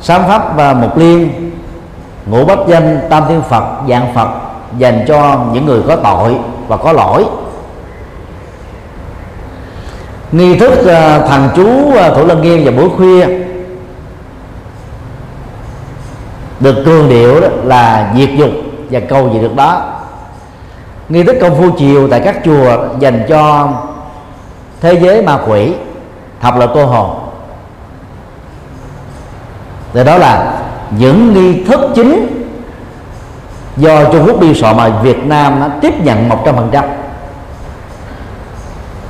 [0.00, 1.50] sám pháp và mục liên,
[2.26, 4.28] ngũ bách danh, tam thiên phật, dạng phật,
[4.78, 6.36] dành cho những người có tội
[6.68, 7.24] và có lỗi
[10.36, 13.26] nghi thức à, thần chú à, thủ lân nghiêm vào buổi khuya.
[16.60, 18.50] Được cường điệu đó là diệt dục
[18.90, 19.92] và cầu gì được đó.
[21.08, 23.68] Nghi thức công phu chiều tại các chùa dành cho
[24.80, 25.74] thế giới ma quỷ
[26.40, 27.18] học là cô hồn.
[29.92, 30.58] Thì đó là
[30.98, 32.44] những nghi thức chính
[33.76, 36.84] do Trung Quốc biên soạn mà Việt Nam nó tiếp nhận một trăm phần trăm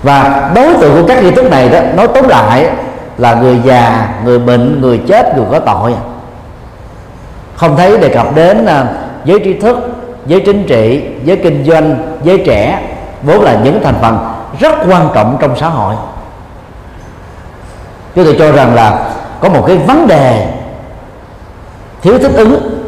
[0.06, 2.68] và đối tượng của các nghi thức này đó, nói tóm lại
[3.18, 5.94] là người già, người bệnh, người chết, người có tội.
[7.56, 8.86] Không thấy đề cập đến à,
[9.24, 9.76] giới trí thức,
[10.26, 12.80] giới chính trị, giới kinh doanh, giới trẻ,
[13.22, 14.18] vốn là những thành phần
[14.60, 15.94] rất quan trọng trong xã hội.
[18.14, 20.46] Chúng tôi cho rằng là có một cái vấn đề
[22.02, 22.84] thiếu thích ứng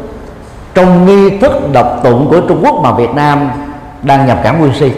[0.73, 3.49] trong nghi thức độc tụng của Trung Quốc mà Việt Nam
[4.01, 4.91] đang nhập cảng nguyên si.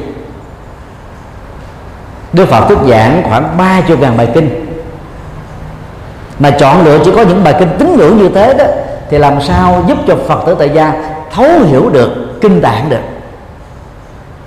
[2.33, 4.67] Đức Phật thuyết giảng khoảng ba chục ngàn bài kinh.
[6.39, 8.65] Mà chọn lựa chỉ có những bài kinh tín ngưỡng như thế đó,
[9.09, 10.93] thì làm sao giúp cho Phật tử tại gia
[11.31, 13.01] thấu hiểu được, kinh tạng được.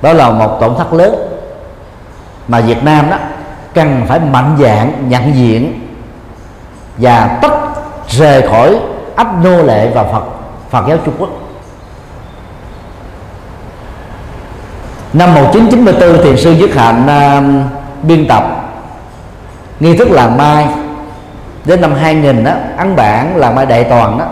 [0.03, 1.14] Đó là một tổn thất lớn.
[2.49, 3.16] Mà Việt Nam đó,
[3.74, 5.80] cần phải mạnh dạng nhận diện
[6.99, 7.53] và tách
[8.09, 8.76] rời khỏi
[9.16, 10.22] ách nô lệ và Phật
[10.70, 11.28] Phật giáo Trung Quốc.
[15.15, 18.65] Năm 1994 thiền sư Dứt Hạnh uh, biên tập
[19.81, 20.67] nghi thức làng mai.
[21.65, 24.25] Đến năm 2000 đó ấn bản làng mai đại toàn đó.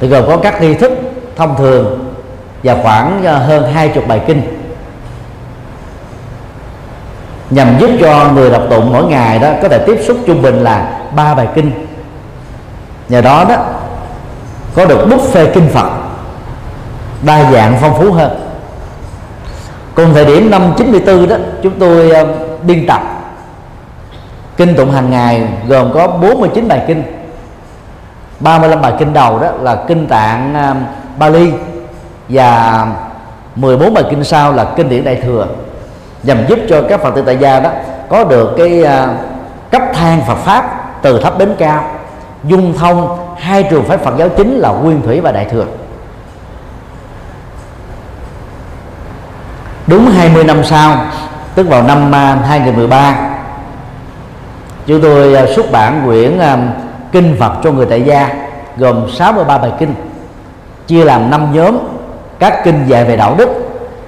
[0.00, 0.92] Thì gồm có các nghi thức
[1.36, 2.14] thông thường
[2.62, 4.42] và khoảng à, hơn hai chục bài kinh.
[7.50, 10.60] Nhằm giúp cho người đọc tụng mỗi ngày đó có thể tiếp xúc trung bình
[10.64, 11.86] là ba bài kinh.
[13.08, 13.56] Nhờ đó đó
[14.74, 15.90] có được buffet kinh Phật
[17.22, 18.43] đa dạng phong phú hơn
[19.94, 22.28] cùng thời điểm năm 94 đó chúng tôi uh,
[22.62, 23.00] biên tập
[24.56, 27.02] kinh tụng hàng ngày gồm có 49 bài kinh.
[28.40, 30.76] 35 bài kinh đầu đó là kinh tạng uh,
[31.18, 31.52] Bali
[32.28, 32.86] và
[33.54, 35.46] 14 bài kinh sau là kinh điển đại thừa
[36.22, 37.70] nhằm giúp cho các phật tử tại gia đó
[38.08, 39.10] có được cái uh,
[39.70, 41.84] cấp thang Phật pháp từ thấp đến cao
[42.44, 45.64] dung thông hai trường phái Phật giáo chính là nguyên thủy và đại thừa.
[49.86, 50.96] Đúng 20 năm sau,
[51.54, 53.16] tức vào năm à, 2013
[54.86, 56.58] chúng tôi à, xuất bản quyển à,
[57.12, 58.28] kinh Phật cho người tại gia,
[58.76, 59.94] gồm 63 bài kinh,
[60.86, 61.78] chia làm 5 nhóm,
[62.38, 63.48] các kinh dạy về đạo đức,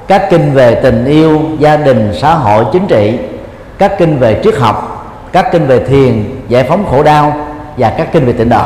[0.07, 3.19] các kinh về tình yêu, gia đình, xã hội, chính trị,
[3.79, 7.37] các kinh về triết học, các kinh về thiền, giải phóng khổ đau
[7.77, 8.65] và các kinh về tịnh độ.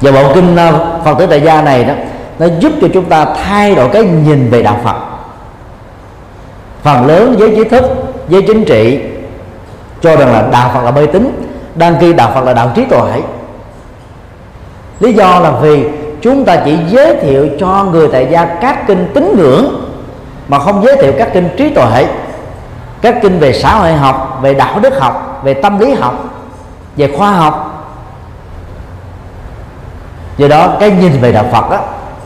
[0.00, 0.56] Và bộ kinh
[1.04, 1.94] Phật tử tại gia này đó
[2.38, 4.96] nó giúp cho chúng ta thay đổi cái nhìn về đạo Phật.
[6.82, 7.84] Phần lớn giới trí thức
[8.28, 9.00] giới chính trị
[10.00, 12.84] cho rằng là đạo Phật là mê tín đăng ký đạo Phật là đạo trí
[12.84, 13.22] tuệ.
[15.00, 15.84] Lý do là vì
[16.22, 19.90] chúng ta chỉ giới thiệu cho người tại gia các kinh tín ngưỡng
[20.48, 22.06] mà không giới thiệu các kinh trí tuệ
[23.02, 26.24] các kinh về xã hội học về đạo đức học về tâm lý học
[26.96, 27.70] về khoa học.
[30.36, 31.80] Do đó cái nhìn về đạo Phật đó,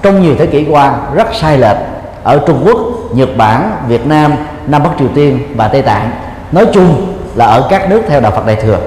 [0.08, 1.76] trong nhiều thế kỷ qua rất sai lệch
[2.22, 2.78] ở Trung Quốc,
[3.12, 4.32] Nhật Bản, Việt Nam,
[4.66, 6.10] Nam Bắc Triều Tiên và Tây Tạng.
[6.52, 8.78] Nói chung là ở các nước theo đạo Phật Đại thừa.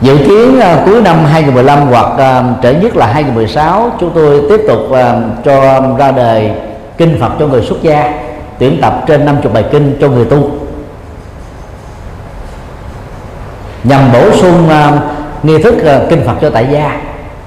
[0.00, 4.60] Dự kiến uh, cuối năm 2015 hoặc uh, trễ nhất là 2016 chúng tôi tiếp
[4.68, 4.96] tục uh,
[5.44, 6.50] cho ra đời
[6.98, 8.12] kinh Phật cho người xuất gia
[8.58, 10.50] tuyển tập trên 50 bài kinh cho người tu.
[13.84, 17.00] Nhằm bổ sung uh, nghi thức uh, kinh Phật cho tại gia.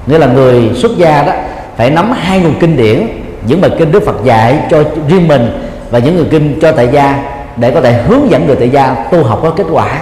[0.08, 1.34] Nghĩa là người xuất gia đó
[1.78, 3.08] phải nắm hai nguồn kinh điển
[3.48, 6.90] những bài kinh Đức Phật dạy cho riêng mình và những người kinh cho tại
[6.92, 7.24] gia
[7.56, 10.00] để có thể hướng dẫn người tại gia tu học có kết quả.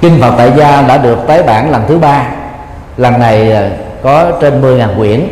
[0.00, 2.26] Kinh Phật tại gia đã được tái bản lần thứ ba.
[2.96, 3.70] Lần này ờ,
[4.02, 5.28] có trên 10.000 quyển.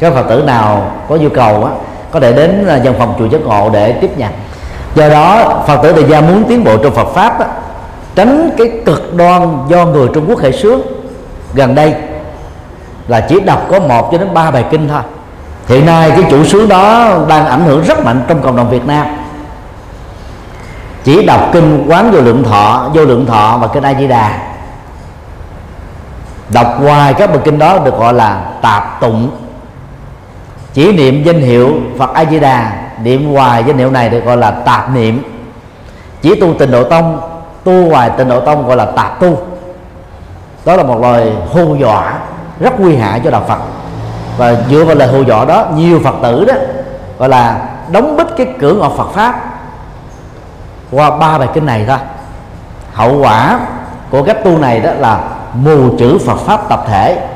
[0.00, 1.72] Các phật tử nào có nhu cầu á,
[2.10, 4.30] có thể đến ờ, văn phòng chùa giác ngộ để tiếp nhận.
[4.94, 7.46] Do đó phật tử tại gia muốn tiến bộ trong Phật pháp á,
[8.20, 10.80] tránh cái cực đoan do người Trung Quốc khởi xướng
[11.54, 11.94] gần đây
[13.08, 15.02] là chỉ đọc có một cho đến ba bài kinh thôi.
[15.66, 18.86] Hiện nay cái chủ xứ đó đang ảnh hưởng rất mạnh trong cộng đồng Việt
[18.86, 19.06] Nam.
[21.04, 24.38] Chỉ đọc kinh quán vô lượng thọ, vô lượng thọ và kinh a di đà.
[26.52, 29.30] Đọc hoài các bài kinh đó được gọi là tạp tụng.
[30.74, 34.36] Chỉ niệm danh hiệu phật a di đà, niệm hoài danh hiệu này được gọi
[34.36, 35.22] là tạp niệm.
[36.22, 37.29] Chỉ tu tình độ tông
[37.64, 39.38] tu hoài tịnh độ tông gọi là tạp tu.
[40.64, 42.14] Đó là một lời hù dọa
[42.60, 43.58] rất nguy hại cho đạo phật.
[44.36, 46.54] Và dựa vào lời hù dọa đó, nhiều phật tử đó
[47.18, 49.40] gọi là đóng bít cái cửa ngõ phật pháp.
[50.90, 51.98] Qua ba bài kinh này thôi,
[52.92, 53.60] hậu quả
[54.10, 55.20] của cách tu này đó là
[55.54, 57.28] mù chữ Phật pháp tập thể.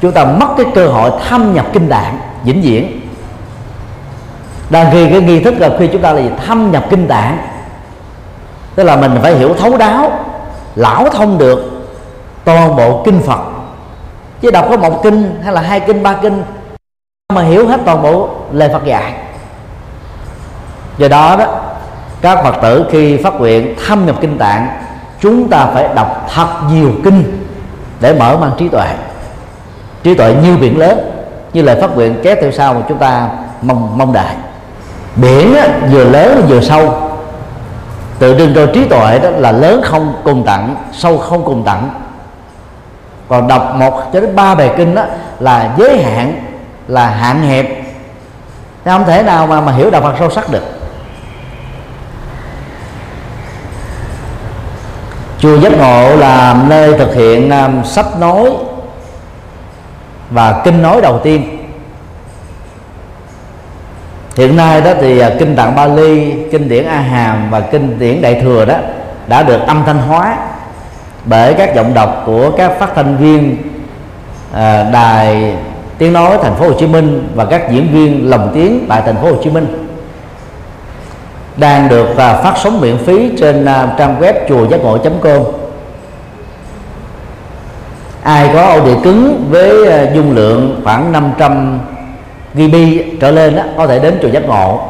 [0.00, 3.00] Chúng ta mất cái cơ hội thâm nhập kinh tạng vĩnh viễn.
[4.70, 6.30] Đang khi cái nghi thức là khi chúng ta là gì?
[6.46, 7.38] Thâm nhập kinh tạng
[8.74, 10.12] tức là mình phải hiểu thấu đáo
[10.76, 11.70] lão thông được
[12.44, 13.40] toàn bộ kinh Phật.
[14.40, 16.42] Chứ đọc có một kinh hay là hai kinh ba kinh
[17.34, 19.12] mà hiểu hết toàn bộ lời Phật dạy.
[20.98, 21.46] Do đó đó
[22.20, 24.68] các phật tử khi phát nguyện thâm nhập kinh tạng
[25.20, 27.46] chúng ta phải đọc thật nhiều kinh
[28.00, 28.88] để mở mang trí tuệ.
[30.02, 30.98] Trí tuệ như biển lớn
[31.52, 33.28] như lời phát nguyện kéo theo sau mà chúng ta
[33.62, 34.34] mong mong đợi.
[35.16, 37.11] Biển á, vừa lớn vừa sâu
[38.22, 41.90] tự trưng cho trí tuệ đó là lớn không cùng tặng sâu không cùng tặng.
[43.28, 45.04] Còn đọc một cho đến ba bài kinh đó
[45.40, 46.44] là giới hạn
[46.88, 47.66] là hạn hẹp.
[48.84, 50.62] Thế không thể nào mà mà hiểu đạo Phật sâu sắc được.
[55.38, 58.50] Chùa giác ngộ là nơi thực hiện um, sách nói
[60.30, 61.61] và kinh nói đầu tiên
[64.36, 68.22] hiện nay đó thì à, kinh tạng Bali kinh điển A Hàm và kinh điển
[68.22, 68.74] Đại thừa đó
[69.26, 70.36] đã được âm thanh hóa
[71.24, 73.56] bởi các giọng đọc của các phát thanh viên
[74.52, 75.54] à, đài
[75.98, 79.16] tiếng nói thành phố Hồ Chí Minh và các diễn viên lồng tiếng tại thành
[79.16, 79.88] phố Hồ Chí Minh.
[81.56, 83.66] Đang được uh, phát sóng miễn phí trên
[83.98, 85.42] trang web chùa giác ngộ com.
[88.22, 89.72] Ai có ổ đĩa cứng với
[90.14, 91.78] dung lượng khoảng 500
[92.54, 92.76] GB
[93.20, 94.80] trở lên đó, có thể đến chùa giác ngộ.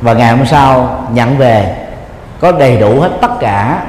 [0.00, 1.76] Và ngày hôm sau nhận về
[2.40, 3.82] có đầy đủ hết tất cả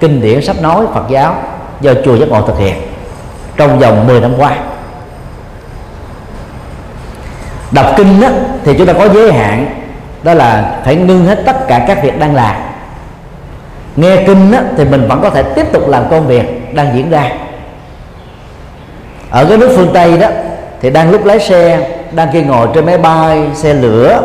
[0.00, 1.34] kinh điển sách nói Phật giáo
[1.80, 2.74] do chùa giác ngộ thực hiện
[3.56, 4.56] trong vòng 10 năm qua.
[7.70, 8.28] Đọc kinh đó,
[8.64, 9.66] thì chúng ta có giới hạn
[10.22, 12.56] đó là phải ngưng hết tất cả các việc đang làm.
[13.96, 17.10] Nghe kinh đó, thì mình vẫn có thể tiếp tục làm công việc đang diễn
[17.10, 17.30] ra.
[19.30, 20.28] Ở cái nước phương tây đó
[20.80, 24.22] thì đang lúc lái xe đang khi ngồi trên máy bay, xe lửa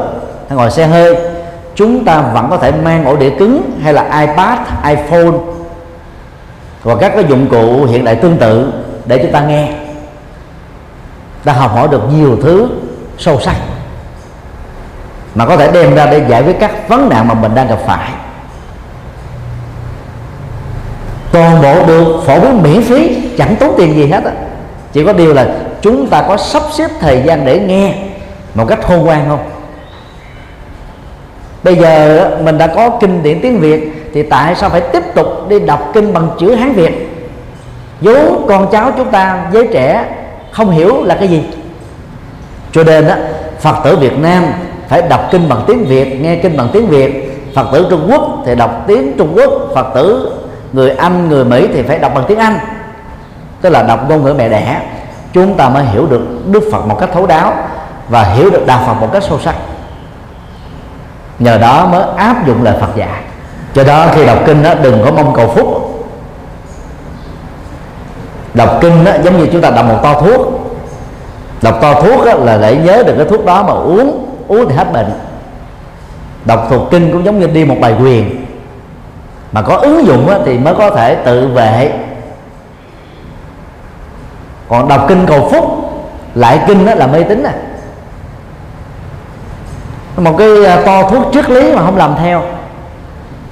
[0.49, 1.17] hay ngồi xe hơi,
[1.75, 5.39] chúng ta vẫn có thể mang ổ đĩa cứng hay là ipad, iphone
[6.83, 8.73] và các cái dụng cụ hiện đại tương tự
[9.05, 9.71] để chúng ta nghe.
[11.43, 12.67] Ta học hỏi được nhiều thứ
[13.17, 13.55] sâu sắc
[15.35, 17.79] mà có thể đem ra để giải quyết các vấn nạn mà mình đang gặp
[17.85, 18.11] phải.
[21.31, 24.31] Toàn bộ được phổ biến miễn phí, chẳng tốn tiền gì hết á.
[24.93, 25.47] Chỉ có điều là
[25.85, 27.93] chúng ta có sắp xếp thời gian để nghe
[28.55, 29.39] một cách khôn ngoan không?
[31.63, 35.27] Bây giờ mình đã có kinh điển tiếng việt, thì tại sao phải tiếp tục
[35.49, 37.09] đi đọc kinh bằng chữ hán việt?
[38.01, 40.05] Vốn con cháu chúng ta, giới trẻ,
[40.51, 41.43] không hiểu là cái gì.
[42.71, 43.17] Cho nên á,
[43.59, 44.43] phật tử việt nam
[44.87, 47.31] phải đọc kinh bằng tiếng việt, nghe kinh bằng tiếng việt.
[47.55, 50.33] Phật tử trung quốc thì đọc tiếng trung quốc, phật tử
[50.73, 52.57] người anh, người mỹ thì phải đọc bằng tiếng anh.
[53.61, 54.81] Tức là đọc ngôn ngữ mẹ đẻ
[55.35, 56.21] chúng ta mới hiểu được
[56.51, 57.53] đức phật một cách thấu đáo
[58.09, 59.55] và hiểu được đạo phật một cách sâu sắc.
[61.39, 63.21] Nhờ đó mới áp dụng lời phật dạy.
[63.73, 65.91] Cho đó khi đọc kinh đó đừng có mong cầu phúc.
[68.53, 70.41] Đọc kinh đó giống như chúng ta đọc một to thuốc.
[71.61, 74.75] Đọc to thuốc đó, là để nhớ được cái thuốc đó mà uống uống thì
[74.75, 75.11] hết bệnh.
[76.45, 78.45] Đọc thuộc kinh cũng giống như đi một bài quyền.
[79.51, 81.91] Mà có ứng dụng thì mới có thể tự vệ
[84.69, 85.65] còn đọc kinh cầu phúc
[86.35, 87.53] lại kinh đó là mê tín à.
[90.17, 92.41] Một cái à, to thuốc triết lý mà không làm theo.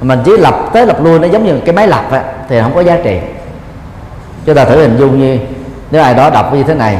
[0.01, 2.75] Mình chỉ lập tới lập lui nó giống như cái máy lập á, thì không
[2.75, 3.19] có giá trị.
[4.45, 5.39] Chúng ta thử hình dung như
[5.91, 6.97] nếu ai đó đọc như thế này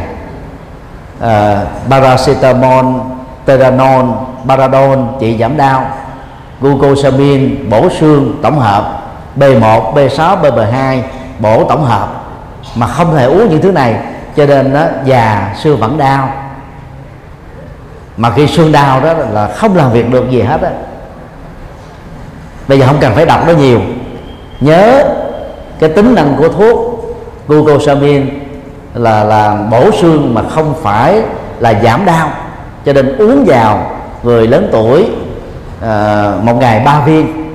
[1.18, 1.28] uh,
[1.90, 2.86] paracetamol
[3.46, 4.06] teranol
[4.48, 5.86] paradon trị giảm đau
[6.62, 9.02] glucosamine bổ xương tổng hợp
[9.38, 11.02] B1, B6, b2
[11.40, 12.23] bổ tổng hợp
[12.76, 13.96] mà không thể uống những thứ này
[14.36, 16.34] cho nên nó già xương vẫn đau.
[18.18, 20.72] Mà khi xương đau đó là không làm việc được gì hết á.
[22.68, 23.82] Bây giờ không cần phải đọc nó nhiều.
[24.60, 25.04] Nhớ
[25.80, 27.06] cái tính năng của thuốc
[27.48, 28.26] glucosamine
[28.94, 31.22] là là bổ xương mà không phải
[31.60, 32.30] là giảm đau.
[32.86, 33.92] Cho nên uống vào
[34.24, 35.10] người lớn tuổi
[35.82, 37.54] à, một ngày ba viên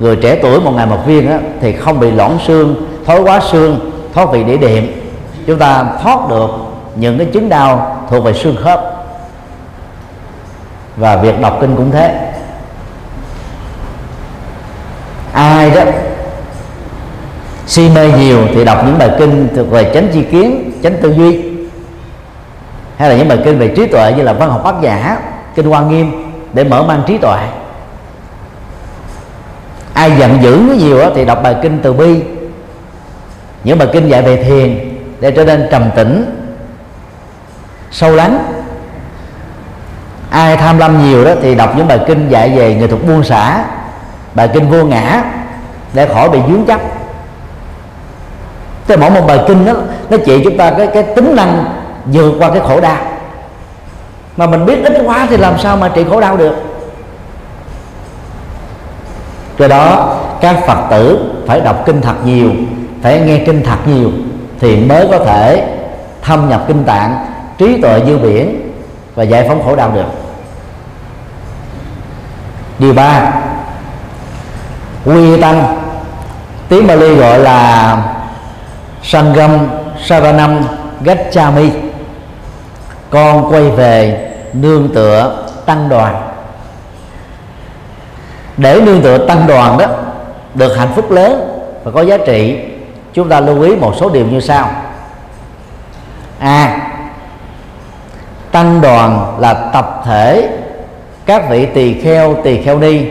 [0.00, 2.74] người trẻ tuổi một ngày một viên á, thì không bị loãng xương
[3.06, 4.86] thối quá xương thoát vị đĩa đệm
[5.46, 6.50] chúng ta thoát được
[6.96, 8.80] những cái chứng đau thuộc về xương khớp.
[10.96, 12.32] Và việc đọc kinh cũng thế.
[15.32, 15.82] Ai đó
[17.66, 21.12] si mê nhiều thì đọc những bài kinh thuộc về chánh chi kiến, chánh tư
[21.12, 21.42] duy,
[22.96, 25.18] hay là những bài kinh về trí tuệ như là văn học bác giả,
[25.54, 27.38] kinh hoa nghiêm, để mở mang trí tuệ.
[29.94, 32.22] Ai giận dữ nhiều thì đọc bài kinh từ bi
[33.64, 36.38] những bài kinh dạy về thiền để trở nên trầm tĩnh,
[37.90, 38.38] sâu lắng.
[40.30, 43.24] Ai tham lam nhiều đó thì đọc những bài kinh dạy về nghệ thuật buông
[43.24, 43.64] xả,
[44.34, 45.24] bài kinh vô ngã
[45.92, 46.80] để khỏi bị dướng chấp
[48.86, 49.72] Tới mỗi một bài kinh đó,
[50.10, 51.64] nó chỉ chúng ta cái cái tính năng
[52.06, 52.96] vượt qua cái khổ đau.
[54.36, 56.56] Mà mình biết ít quá thì làm sao mà trị khổ đau được?
[59.58, 62.50] Do đó, các phật tử phải đọc kinh thật nhiều
[63.02, 64.10] phải nghe kinh thật nhiều
[64.60, 65.68] thì mới có thể
[66.22, 67.26] thâm nhập kinh tạng,
[67.58, 68.72] trí tuệ như biển
[69.14, 70.06] và giải phóng khổ đau được.
[72.78, 73.32] Điều ba,
[75.04, 75.78] quy tăng.
[76.68, 77.96] Tiếng Bali gọi là
[79.02, 79.68] Sangam
[80.04, 80.60] Saranam
[81.00, 81.70] Gachami
[83.10, 86.28] con quay về nương tựa tăng đoàn.
[88.56, 89.86] Để nương tựa tăng đoàn đó,
[90.54, 91.48] được hạnh phúc lớn
[91.84, 92.58] và có giá trị
[93.14, 94.70] chúng ta lưu ý một số điều như sau.
[96.38, 96.78] A.
[98.52, 100.48] Tăng đoàn là tập thể.
[101.26, 103.04] Các vị tỳ kheo tỳ kheo ni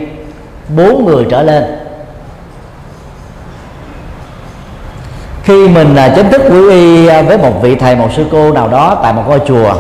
[0.76, 1.64] bốn người trở lên.
[5.44, 8.52] Khi mình à, chính thức quy y à, với một vị thầy một sư cô
[8.52, 9.74] nào đó tại một ngôi chùa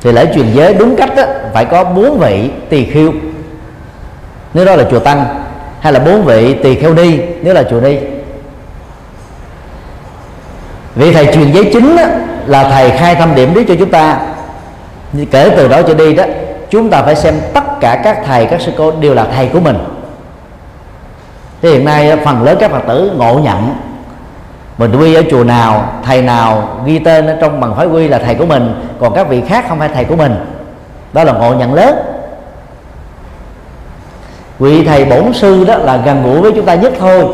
[0.00, 3.12] thì lễ truyền giới đúng cách đó, phải có bốn vị tỳ kheo.
[4.54, 5.24] Nếu đó là chùa tăng
[5.80, 7.96] hay là bốn vị tỳ kheo ni nếu là chùa ni
[10.94, 12.04] vị thầy truyền giới chính đó,
[12.46, 14.18] là thầy khai thâm điểm lý cho chúng ta.
[15.30, 16.24] Kể từ đó trở đi đó
[16.70, 19.60] chúng ta phải xem tất cả các thầy các sư cô đều là thầy của
[19.60, 19.78] mình.
[21.62, 23.74] Thì hiện nay phần lớn các phật tử ngộ nhận.
[24.78, 28.18] Mình quy ở chùa nào thầy nào ghi tên ở trong bằng phái quy là
[28.18, 30.34] thầy của mình còn các vị khác không phải thầy của mình.
[31.12, 31.98] Đó là ngộ nhận lớn.
[34.58, 37.24] Vị thầy bổn sư đó là gần gũi với chúng ta nhất thôi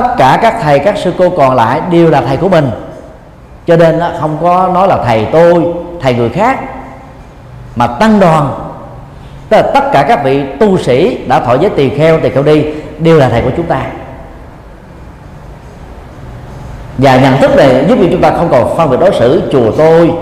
[0.00, 2.70] tất cả các thầy, các sư cô còn lại đều là thầy của mình.
[3.66, 5.64] Cho nên không có nói là thầy tôi,
[6.00, 6.60] thầy người khác,
[7.76, 8.54] mà tăng đoàn.
[9.48, 12.42] Tức là tất cả các vị tu sĩ đã thọ giới tỳ kheo tỳ kheo
[12.42, 12.64] đi,
[12.98, 13.80] đều là thầy của chúng ta.
[16.98, 19.72] Và nhận thức này giúp cho chúng ta không còn phân biệt đối xử chùa
[19.78, 20.12] tôi,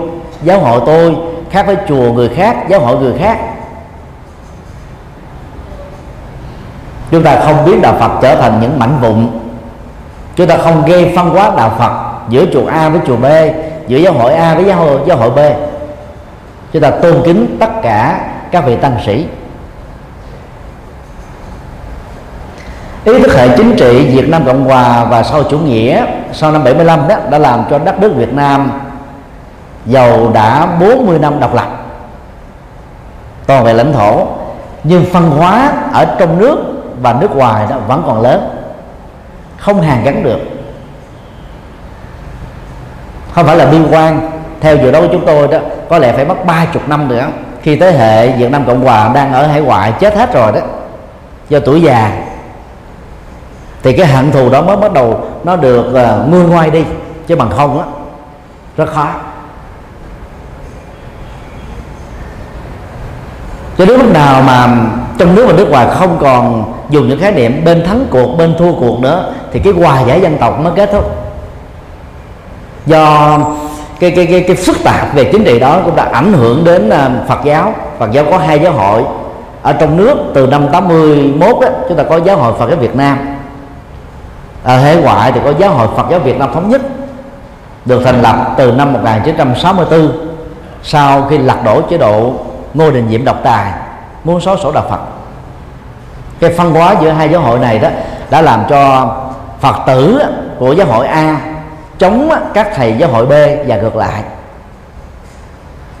[0.43, 1.15] giáo hội tôi,
[1.51, 3.37] khác với chùa người khác, giáo hội người khác.
[7.11, 9.44] Chúng ta không biến đạo phật trở thành những mảnh vụn
[10.35, 11.91] chúng ta không gây phân hóa đạo Phật
[12.29, 13.25] giữa chùa A với chùa B
[13.87, 15.39] giữa giáo hội A với giáo hội, giáo hội B.
[16.73, 18.19] Chúng ta tôn kính tất cả
[18.51, 19.25] các vị tăng sĩ.
[23.05, 26.63] Ý thức hệ chính trị Việt Nam Cộng Hòa và sau chủ nghĩa sau năm
[26.63, 28.71] 75 đó đã làm cho đất nước Việt Nam
[29.85, 31.67] giàu đã 40 năm độc lập.
[33.47, 34.27] Toàn về lãnh thổ
[34.83, 36.57] nhưng phân hóa ở trong nước
[37.01, 38.54] và nước ngoài đó vẫn còn lớn
[39.57, 40.39] không hàn gắn được.
[43.33, 44.31] Không phải là bi quan.
[44.61, 45.57] Theo dự đoán của chúng tôi đó
[45.89, 47.27] có lẽ phải mất ba chục năm nữa
[47.61, 50.59] khi thế hệ Việt Nam Cộng Hòa đang ở hải ngoại chết hết rồi đó.
[51.49, 52.11] Do tuổi già.
[53.83, 56.83] Thì cái hận thù đó mới bắt đầu nó được uh, nguôi ngoai đi.
[57.27, 57.85] Chứ bằng không á
[58.77, 59.07] rất khó.
[63.77, 64.67] Cho đến lúc nào mà
[65.17, 68.55] trong nước và nước ngoài không còn dùng những khái niệm bên thắng cuộc bên
[68.59, 71.15] thua cuộc nữa thì cái hòa giải dân tộc mới kết thúc.
[72.85, 73.37] Do
[73.99, 76.89] cái cái cái cái phức tạp về chính trị đó cũng đã ảnh hưởng đến
[76.89, 77.73] à, Phật giáo.
[77.99, 79.03] Phật giáo có hai giáo hội.
[79.61, 82.95] Ở trong nước từ năm 81 đó, chúng ta có giáo hội Phật giáo Việt
[82.95, 83.17] Nam.
[84.63, 86.81] Ở hải ngoại thì có giáo hội Phật giáo Việt Nam thống nhất
[87.85, 90.11] được thành lập từ năm 1964
[90.83, 92.33] sau khi lật đổ chế độ
[92.73, 93.71] Ngô Đình Diệm độc tài
[94.25, 94.99] muốn xóa sổ đạo Phật.
[96.39, 97.89] Cái phân hóa giữa hai giáo hội này đó
[98.29, 99.11] đã làm cho
[99.59, 100.21] Phật tử
[100.59, 101.39] của giáo hội A
[101.99, 103.31] chống các thầy giáo hội B
[103.67, 104.21] và ngược lại.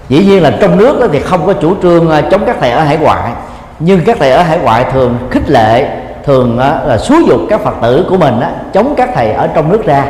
[0.09, 2.83] Dĩ nhiên là trong nước thì không có chủ trương à, chống các thầy ở
[2.83, 3.31] hải ngoại,
[3.79, 7.61] nhưng các thầy ở hải ngoại thường khích lệ, thường à, là xúi dục các
[7.61, 8.39] phật tử của mình
[8.73, 10.05] chống các thầy ở trong nước ra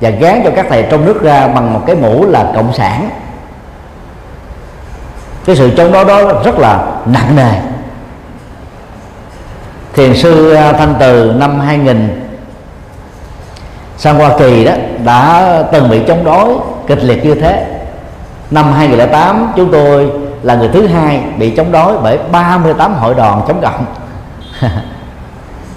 [0.00, 3.10] và gán cho các thầy trong nước ra bằng một cái mũ là cộng sản
[5.44, 7.52] cái sự chống đối đó rất là nặng nề.
[9.92, 12.26] Thiền sư à, thanh từ năm 2000
[13.96, 14.72] sang Hoa Kỳ đó,
[15.04, 16.54] đã từng bị chống đối
[16.86, 17.66] kịch liệt như thế.
[18.50, 20.10] Năm 2008 chúng tôi
[20.42, 23.84] là người thứ hai bị chống đối bởi 38 hội đoàn chống cộng.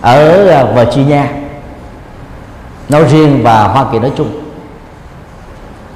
[0.02, 1.22] Ở à, Virginia.
[2.90, 4.43] Nói riêng và Hoa Kỳ nói chung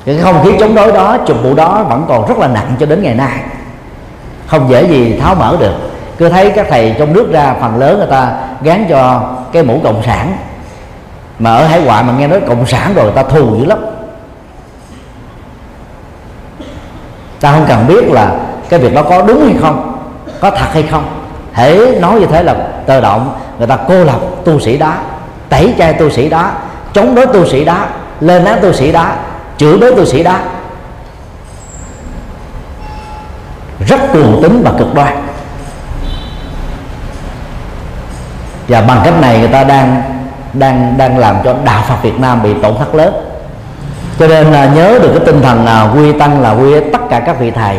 [0.07, 2.85] cái không khí chống đối đó chụp vụ đó vẫn còn rất là nặng cho
[2.85, 3.39] đến ngày nay.
[4.47, 5.73] Không dễ gì tháo mở được.
[6.17, 8.31] Cứ thấy các thầy trong nước ra, phần lớn người ta
[8.61, 10.37] gán cho cái mũ cộng sản.
[11.39, 13.77] Mà ở hải ngoại mà nghe nói cộng sản rồi ta thù dữ lắm.
[17.41, 18.31] Ta không cần biết là
[18.69, 19.97] cái việc đó có đúng hay không,
[20.41, 21.03] có thật hay không.
[21.53, 22.55] Hễ nói như thế là
[22.85, 24.93] tự động, người ta cô lập tu sĩ đó,
[25.49, 26.51] tẩy chay tu sĩ đó,
[26.93, 27.77] chống đối tu sĩ đó,
[28.19, 29.11] lên án tu sĩ đó
[29.57, 30.35] chửi bới tu sĩ đó.
[33.87, 35.27] Rất cuồng tính và cực đoan.
[38.67, 40.01] Và bằng cách này người ta đang
[40.53, 43.13] đang đang làm cho đạo Phật Việt Nam bị tổn thất lớn.
[44.19, 47.19] Cho nên là nhớ được cái tinh thần là quy tăng là quy tất cả
[47.19, 47.77] các vị thầy.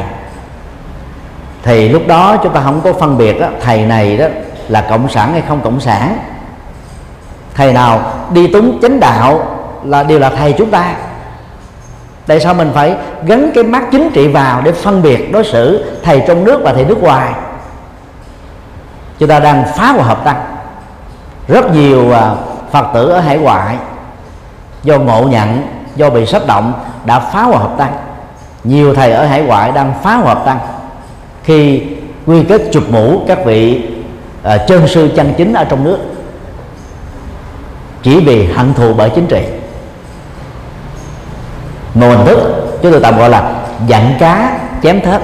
[1.62, 4.26] Thì lúc đó chúng ta không có phân biệt đó, thầy này đó
[4.68, 6.18] là cộng sản hay không cộng sản.
[7.55, 9.41] Thầy nào đi túng chánh đạo
[9.85, 10.95] là đều là thầy chúng ta
[12.29, 15.85] tại sao mình phải gắn cái mắt chính trị vào để phân biệt đối xử
[16.03, 17.33] thầy trong nước và thầy nước ngoài?
[19.18, 20.41] Chúng ta đang phá hòa hợp tăng
[21.49, 22.31] rất nhiều à,
[22.70, 23.76] phật tử ở hải ngoại
[24.83, 25.62] do ngộ nhận
[25.97, 26.72] do bị sách động
[27.05, 27.93] đã phá hòa hợp tăng
[28.64, 30.59] nhiều thầy ở hải ngoại đang phá hòa hợp tăng
[31.45, 31.83] khi
[32.26, 33.83] quy kết chụp mũ các vị
[34.47, 35.99] uh, chân sư chân chính ở trong nước
[38.03, 39.43] chỉ vì hận thù bởi chính trị
[42.01, 42.38] một hình thức,
[42.82, 43.53] chúng tôi tạm gọi là
[43.86, 45.22] dặn cá chém thớt.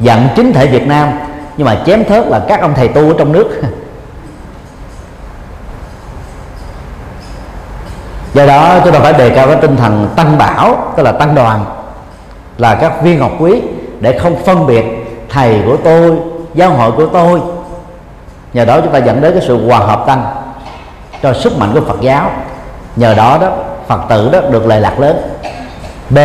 [0.00, 1.08] Dặn chính thể Việt Nam,
[1.56, 3.60] nhưng mà chém thớt là các ông thầy tu ở trong nước.
[8.34, 11.34] Do đó, chúng ta phải đề cao cái tinh thần tăng bảo, tức là tăng
[11.34, 11.64] đoàn,
[12.58, 13.62] là các viên ngọc quý,
[14.00, 14.84] để không phân biệt
[15.28, 16.12] thầy của tôi,
[16.54, 17.40] giáo hội của tôi.
[18.52, 20.24] Nhờ đó chúng ta dẫn đến cái sự hòa hợp tăng
[21.22, 22.30] cho sức mạnh của Phật giáo.
[22.96, 23.50] Nhờ đó đó
[23.88, 25.16] Phật tử đó được lợi lạc lớn.
[26.10, 26.18] B.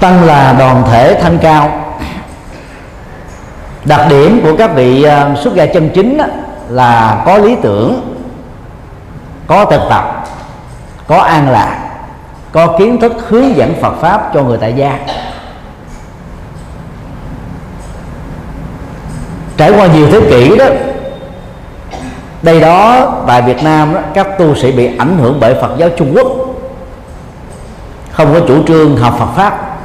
[0.00, 1.70] Tăng là đoàn thể thanh cao.
[3.84, 6.18] Đặc điểm của các vị à, xuất gia chân chính
[6.68, 8.16] là có lý tưởng,
[9.46, 10.26] có thực tập,
[11.06, 11.90] có an lạc,
[12.52, 14.98] có kiến thức hướng dẫn Phật pháp cho người tại gia.
[19.56, 20.66] Trải qua nhiều thế kỷ đó
[22.42, 25.88] đây đó tại Việt Nam đó, các tu sĩ bị ảnh hưởng bởi Phật giáo
[25.96, 26.26] Trung Quốc.
[28.12, 29.78] Không có chủ trương học Phật pháp.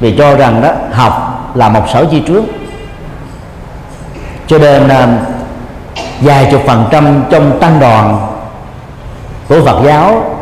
[0.00, 2.44] Vì cho rằng đó học là một sở di trước
[4.46, 5.18] cho nên à,
[6.20, 8.26] vài chục phần trăm trong tăng đoàn
[9.48, 10.36] của Phật giáo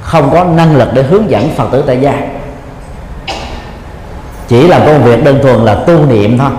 [0.00, 2.14] không có năng lực để hướng dẫn Phật tử tại gia.
[4.48, 6.50] Chỉ là công việc đơn thuần là tu niệm thôi.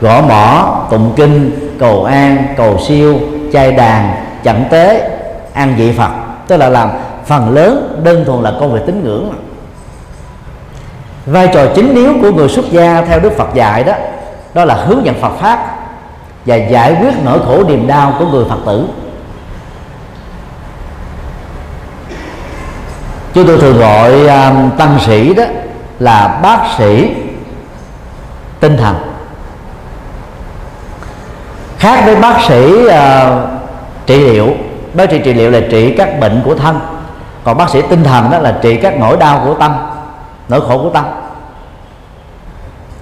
[0.00, 1.50] Gõ mỏ tụng kinh
[1.82, 3.20] cầu an cầu siêu
[3.52, 4.14] chay đàn
[4.44, 5.10] chẩn tế
[5.52, 6.10] an vị phật.
[6.48, 6.90] Tức là làm
[7.26, 9.32] phần lớn đơn thuần là công việc tín ngưỡng.
[11.26, 13.92] Vai trò chính yếu của người xuất gia theo đức phật dạy đó
[14.54, 15.76] đó là hướng dẫn phật pháp
[16.46, 18.88] và giải quyết nỗi khổ niềm đau của người phật tử.
[23.34, 25.44] Chúng tôi thường gọi um, tăng sĩ đó
[25.98, 27.14] là bác sĩ
[28.60, 29.11] tinh thần
[31.82, 32.92] khác với bác sĩ uh,
[34.06, 34.48] trị liệu.
[34.94, 36.80] Bác sĩ trị liệu là trị các bệnh của thân.
[37.44, 39.72] Còn bác sĩ tinh thần đó là trị các nỗi đau của tâm
[40.48, 41.04] nỗi khổ của tâm.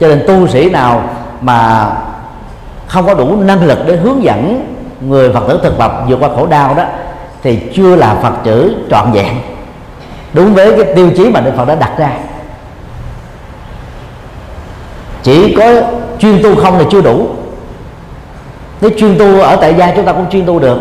[0.01, 1.03] Cho nên tu sĩ nào
[1.41, 1.91] mà
[2.87, 4.67] không có đủ năng lực để hướng dẫn
[5.01, 6.85] người phật tử thực tập vượt qua khổ đau đó
[7.43, 9.35] thì chưa là phật tử trọn vẹn.
[10.33, 12.11] Đúng với cái tiêu chí mà đức phật đã đặt ra.
[15.23, 15.65] Chỉ có
[16.19, 17.29] chuyên tu không là chưa đủ
[18.81, 20.79] nếu chuyên tu ở tại gia chúng ta cũng chuyên tu được.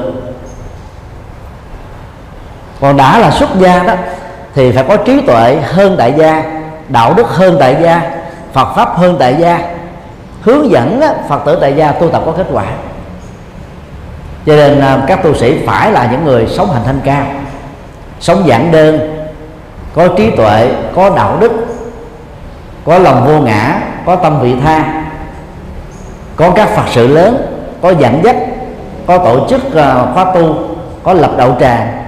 [2.81, 3.93] Còn đã là xuất gia đó,
[4.55, 6.43] thì phải có trí tuệ hơn tại gia,
[6.89, 8.11] đạo đức hơn tại gia,
[8.53, 9.59] phật pháp hơn tại gia.
[10.41, 12.65] Hướng dẫn phật tử tại gia tu tập có kết quả.
[14.45, 17.25] Cho nên à, các tu sĩ phải là những người sống hành thanh cao,
[18.19, 19.15] sống giản đơn,
[19.93, 21.51] có trí tuệ, có đạo đức,
[22.85, 25.03] có lòng vô ngã, có tâm vị tha,
[26.35, 28.35] có các phật sự lớn có dẫn dắt,
[29.07, 30.55] có tổ chức ờ, khóa tu,
[31.03, 32.03] có lập đậu tràng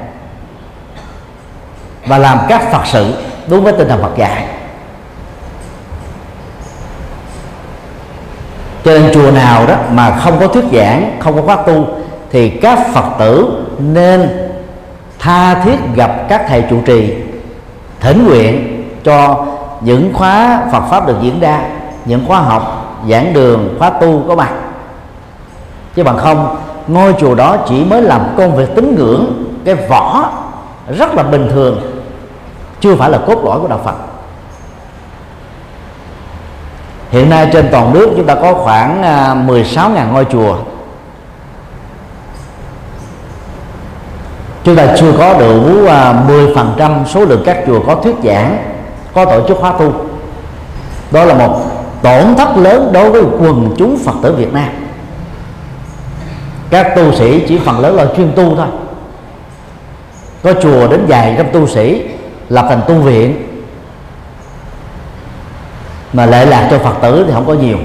[2.05, 3.13] và làm các phật sự
[3.47, 4.45] đúng với tinh thần Phật dạy.
[8.83, 11.85] Cho nên chùa nào đó mà không có thuyết giảng, không có khóa tu
[12.31, 14.49] thì các phật tử nên
[15.19, 17.13] tha thiết gặp các thầy trụ trì,
[17.99, 19.45] thỉnh nguyện cho
[19.81, 21.61] những khóa Phật pháp được diễn ra,
[22.05, 24.51] những khóa học, giảng đường, khóa tu có mặt
[25.95, 26.55] chứ bằng không,
[26.87, 30.29] ngôi chùa đó chỉ mới làm công việc tín ngưỡng, cái vỏ
[30.97, 31.81] rất là bình thường,
[32.79, 33.95] chưa phải là cốt lõi của đạo Phật.
[37.11, 40.55] Hiện nay trên toàn nước chúng ta có khoảng à, 16.000 ngôi chùa.
[44.63, 48.57] Chúng ta chưa có đủ 10% à, số lượng các chùa có thuyết giảng,
[49.13, 49.93] có tổ chức khóa tu.
[51.11, 51.59] Đó là một
[52.01, 54.80] tổn thất lớn đối với quần chúng phật tử việt nam
[56.71, 58.67] các tu sĩ chỉ phần lớn là chuyên tu thôi.
[60.43, 62.03] Có chùa đến dài trăm tu sĩ
[62.49, 63.47] lập thành tu viện.
[66.13, 67.77] Mà lệ lạc cho phật tử thì không có nhiều.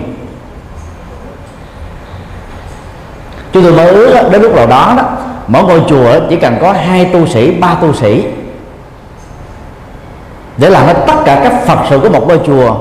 [3.53, 5.05] Chúng tôi mới ước đến lúc nào đó đó,
[5.47, 8.25] mỗi ngôi chùa chỉ cần có hai tu sĩ, ba tu sĩ.
[10.57, 12.77] Để làm hết tất cả các phật sự của một ngôi chùa.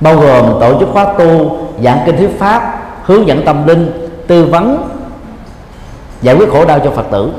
[0.00, 4.44] Bao gồm tổ chức khóa tu, giảng kinh thuyết pháp, hướng dẫn tâm linh tư
[4.44, 4.88] vấn,
[6.22, 7.32] giải quyết khổ đau cho phật tử.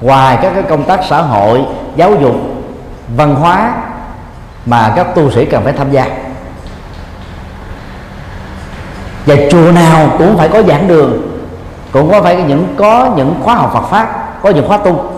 [0.00, 1.60] Ngoài các cái công tác xã hội,
[1.96, 2.34] giáo dục,
[3.16, 3.74] văn hóa
[4.66, 6.06] mà các tu sĩ cần phải tham gia.
[9.26, 11.22] Và chùa nào cũng phải có giảng đường,
[11.92, 15.10] cũng có phải những, có những khóa học Phật pháp, có những khóa tu.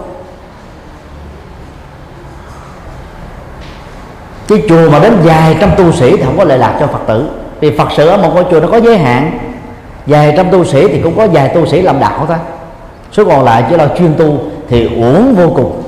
[4.49, 6.99] Cái chùa mà đến vài trăm tu sĩ thì không có lệ lạc cho phật
[7.07, 7.29] tử,
[7.61, 9.39] vì phật sự ở một ngôi chùa nó có giới hạn
[10.07, 12.37] vài trăm tu sĩ thì cũng có vài tu sĩ làm đạo thôi.
[13.13, 14.39] Số còn lại chỉ là chuyên tu
[14.69, 15.83] thì uổng vô cùng.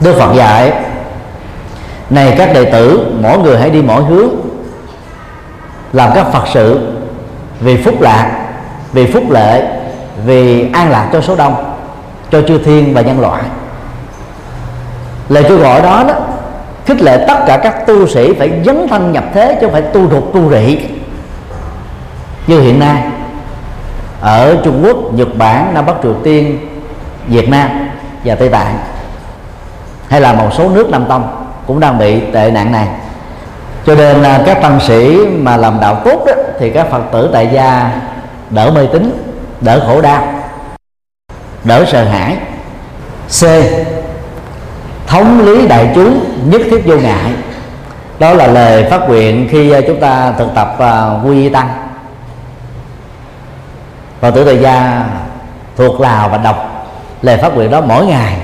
[0.00, 0.72] Đức Phật dạy,
[2.10, 4.28] này các đệ tử, mỗi người hãy đi mỗi hướng,
[5.92, 6.92] làm các Phật sự
[7.60, 8.48] vì phúc lạc,
[8.92, 9.78] vì phúc lệ
[10.26, 11.74] vì an lạc cho số đông,
[12.30, 13.42] cho chư thiên và nhân loại.
[15.28, 16.14] Lời kêu gọi đó đó
[16.88, 19.82] khích lệ tất cả các tu sĩ phải dấn thân nhập thế chứ không phải
[19.82, 20.78] tu đột tu rị.
[22.46, 23.02] Như hiện nay
[24.20, 26.68] ở Trung Quốc, Nhật Bản, Nam Bắc Triều Tiên,
[27.26, 27.90] Việt Nam
[28.24, 28.78] và Tây Tạng
[30.08, 32.88] hay là một số nước Nam Tông cũng đang bị tệ nạn này.
[33.86, 37.30] Cho nên là các tăng sĩ mà làm đạo tốt đó, thì các phật tử
[37.32, 37.90] tại gia
[38.50, 40.22] đỡ mê tín đỡ khổ đau
[41.64, 42.36] đỡ sợ hãi.
[43.40, 43.44] C
[45.08, 47.32] thống lý đại chúng nhất thiết vô ngại.
[48.18, 51.68] Đó là lời phát nguyện khi à, chúng ta thực tập à, quy tăng.
[54.20, 55.04] Và tử thời gia
[55.76, 56.86] thuộc lào và đọc
[57.22, 58.36] lời phát nguyện đó mỗi ngày.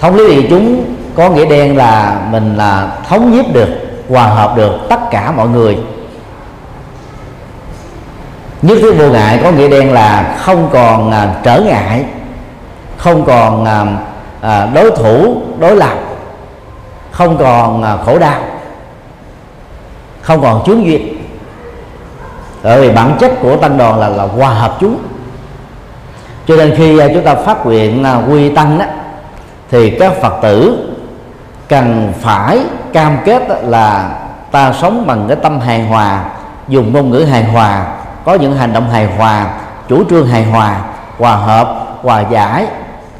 [0.00, 0.84] Thống lý đại chúng
[1.14, 3.68] có nghĩa đen là mình là thống nhiếp được
[4.08, 5.78] hòa hợp được tất cả mọi người.
[8.62, 12.04] Nhất thiết vô ngại có nghĩa đen là không còn à, trở ngại
[12.96, 13.86] không còn à,
[14.42, 15.98] à, đối thủ đối lập
[17.10, 18.40] không còn à, khổ đau
[20.20, 21.22] không còn chướng duyên
[22.62, 24.98] bởi vì bản chất của tăng đoàn là là hòa hợp chúng.
[26.46, 28.84] Cho nên khi à, chúng ta phát nguyện à, quy tăng đó
[29.70, 30.88] thì các phật tử
[31.68, 32.60] cần phải
[32.92, 34.18] cam kết là
[34.50, 36.24] ta sống bằng cái tâm hài hòa
[36.68, 37.86] dùng ngôn ngữ hài hòa
[38.24, 39.46] có những hành động hài hòa
[39.88, 40.80] chủ trương hài hòa
[41.18, 42.66] hòa hợp hòa giải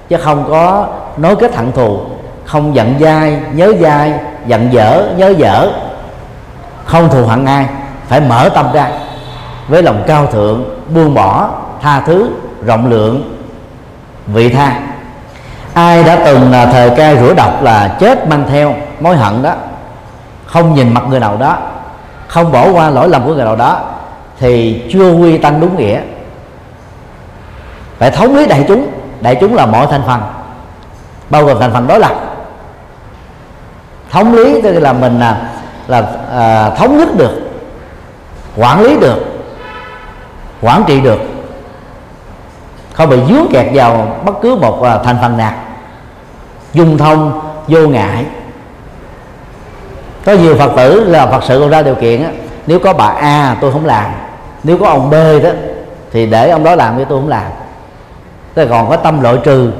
[0.09, 0.87] chứ không có
[1.17, 2.01] nối kết hận thù.
[2.45, 4.13] Không giận dai, nhớ dai,
[4.47, 5.73] giận dở, nhớ dở.
[6.85, 7.67] Không thù hận ai,
[8.09, 8.89] phải mở tâm ra.
[9.69, 11.51] Với lòng cao thượng, buông bỏ,
[11.83, 12.31] tha thứ,
[12.65, 13.39] rộng lượng,
[14.27, 14.81] vị tha.
[15.75, 19.55] Ai đã từng là thời ca rủa độc là chết mang theo mối hận đó.
[20.47, 21.57] Không nhìn mặt người nào đó.
[22.29, 23.81] Không bỏ qua lỗi lầm của người nào đó.
[24.39, 26.01] Thì chưa quy tăng đúng nghĩa.
[27.99, 28.87] Phải thống lý đại chúng.
[29.21, 30.21] Đại chúng là mọi thành phần
[31.33, 32.15] bao gồm thành phần đối lập.
[34.11, 35.51] Thống lý tức là mình là
[35.89, 36.03] là
[36.33, 37.31] à, thống nhất được
[38.57, 39.19] quản lý được
[40.61, 41.21] quản trị được.
[42.93, 45.55] Không bị dướng kẹt vào bất cứ một à, thành phần nào.
[46.73, 48.25] Dung thông vô ngại.
[50.25, 52.31] Có nhiều phật tử là phật sự còn ra điều kiện á,
[52.67, 54.11] nếu có bà a tôi không làm.
[54.63, 55.15] Nếu có ông b
[55.45, 55.51] đó
[56.13, 57.47] thì để ông đó làm với tôi không làm.
[58.55, 59.73] Tôi còn có tâm loại trừ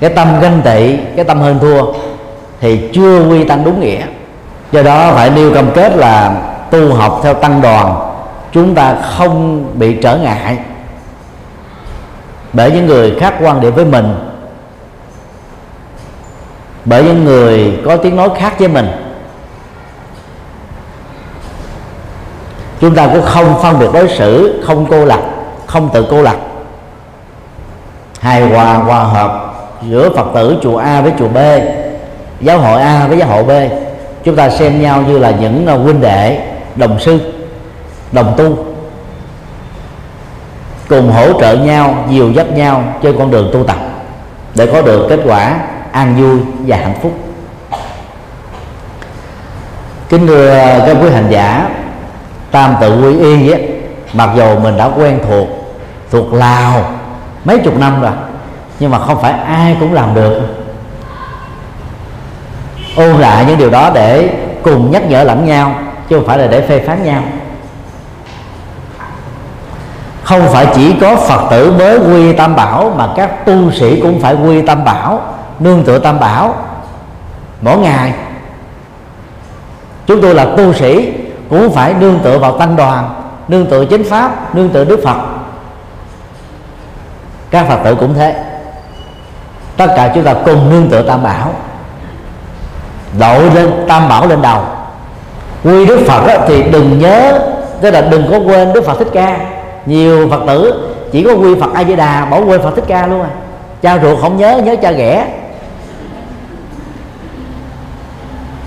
[0.00, 1.92] cái tâm ganh tị, cái tâm hơn thua
[2.60, 4.06] thì chưa quy tăng đúng nghĩa.
[4.72, 8.12] Do đó phải nêu cam kết là tu học theo tăng đoàn,
[8.52, 10.58] chúng ta không bị trở ngại.
[12.52, 14.14] Bởi những người khác quan điểm với mình,
[16.84, 18.88] bởi những người có tiếng nói khác với mình,
[22.80, 25.20] chúng ta cũng không phân biệt đối xử, không cô lập,
[25.66, 26.36] không tự cô lập.
[28.20, 29.45] Hài hòa hòa hợp
[29.82, 31.38] giữa phật tử chùa a với chùa b
[32.40, 33.50] giáo hội a với giáo hội b.
[34.24, 36.40] Chúng ta xem nhau như là những à, huynh đệ
[36.76, 37.18] đồng sư
[38.12, 38.56] đồng tu.
[40.88, 43.76] Cùng hỗ trợ nhau dìu dắt nhau trên con đường tu tập
[44.54, 45.58] để có được kết quả
[45.92, 47.12] an vui và hạnh phúc.
[50.08, 50.48] Kính thưa
[50.86, 51.68] các quý hành giả
[52.50, 53.68] tam tự quy y ấy,
[54.12, 55.48] mặc dù mình đã quen thuộc
[56.10, 56.90] thuộc lào
[57.44, 58.12] mấy chục năm rồi
[58.78, 60.42] nhưng mà không phải ai cũng làm được.
[62.96, 64.30] Ôn lại những điều đó để
[64.62, 65.74] cùng nhắc nhở lẫn nhau,
[66.08, 67.22] chứ không phải là để phê phán nhau.
[70.22, 74.20] Không phải chỉ có phật tử mới quy tam bảo, mà các tu sĩ cũng
[74.20, 75.20] phải quy tam bảo,
[75.58, 76.54] nương tựa tam bảo.
[77.60, 78.14] Mỗi ngày,
[80.06, 81.12] chúng tôi là tu sĩ
[81.50, 83.10] cũng phải nương tựa vào tăng đoàn,
[83.48, 85.18] nương tựa chính pháp, nương tựa đức phật.
[87.50, 88.45] Các phật tử cũng thế
[89.76, 91.52] tất cả chúng ta cùng nương tựa tam bảo.
[93.18, 94.60] Đội lên tam bảo lên đầu.
[95.64, 97.38] Quy đức phật đó, thì đừng nhớ
[97.80, 99.36] tức là đừng có quên đức phật thích ca.
[99.86, 103.06] Nhiều phật tử chỉ có quy phật a di đà bỏ quên phật thích ca
[103.06, 103.30] luôn à.
[103.82, 105.26] Cha ruột không nhớ nhớ cha ghẻ.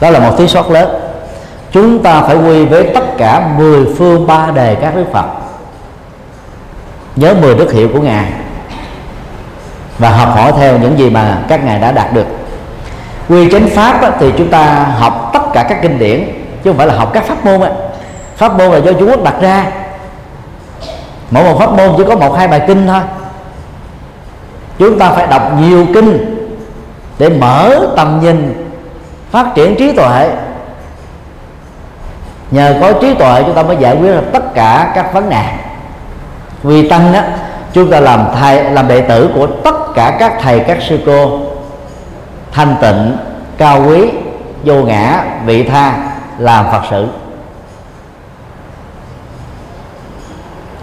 [0.02, 0.90] Đó là một thiếu sót lớn.
[1.72, 5.26] Chúng ta phải quy với tất cả mười phương ba đề các đức phật.
[7.16, 8.32] Nhớ mười đức hiệu của ngài
[10.00, 12.26] và học hỏi theo những gì mà các ngài đã đạt được.
[13.30, 14.64] Quy chánh pháp á, thì chúng ta
[15.00, 16.24] học tất cả các kinh điển
[16.64, 17.70] chứ không phải là học các pháp môn á.
[18.36, 19.66] pháp môn là do Trung Quốc đặt ra.
[21.32, 23.02] Mỗi một pháp môn chỉ có một hai bài kinh thôi.
[24.80, 26.36] Chúng ta phải đọc nhiều kinh
[27.18, 28.70] để mở tầm nhìn
[29.32, 30.30] phát triển trí tuệ.
[32.52, 35.58] Nhờ có trí tuệ chúng ta mới giải quyết được tất cả các vấn nạn.
[36.64, 37.22] Vì tăng đó
[37.74, 41.40] chúng ta làm thầy làm đệ tử của tất cả các thầy các sư cô.
[42.52, 43.18] Thanh tịnh
[43.58, 44.10] cao quý
[44.64, 47.08] vô ngã vị tha làm phật sự.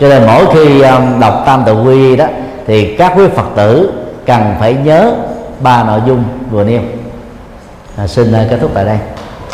[0.01, 2.27] Cho nên mỗi khi um, đọc tam tự quy đó
[2.67, 3.93] thì các quý phật tử
[4.27, 5.15] cần phải nhớ
[5.61, 6.81] ba nội dung vừa nêu.
[7.97, 8.99] À, xin à, kết thúc tại đây.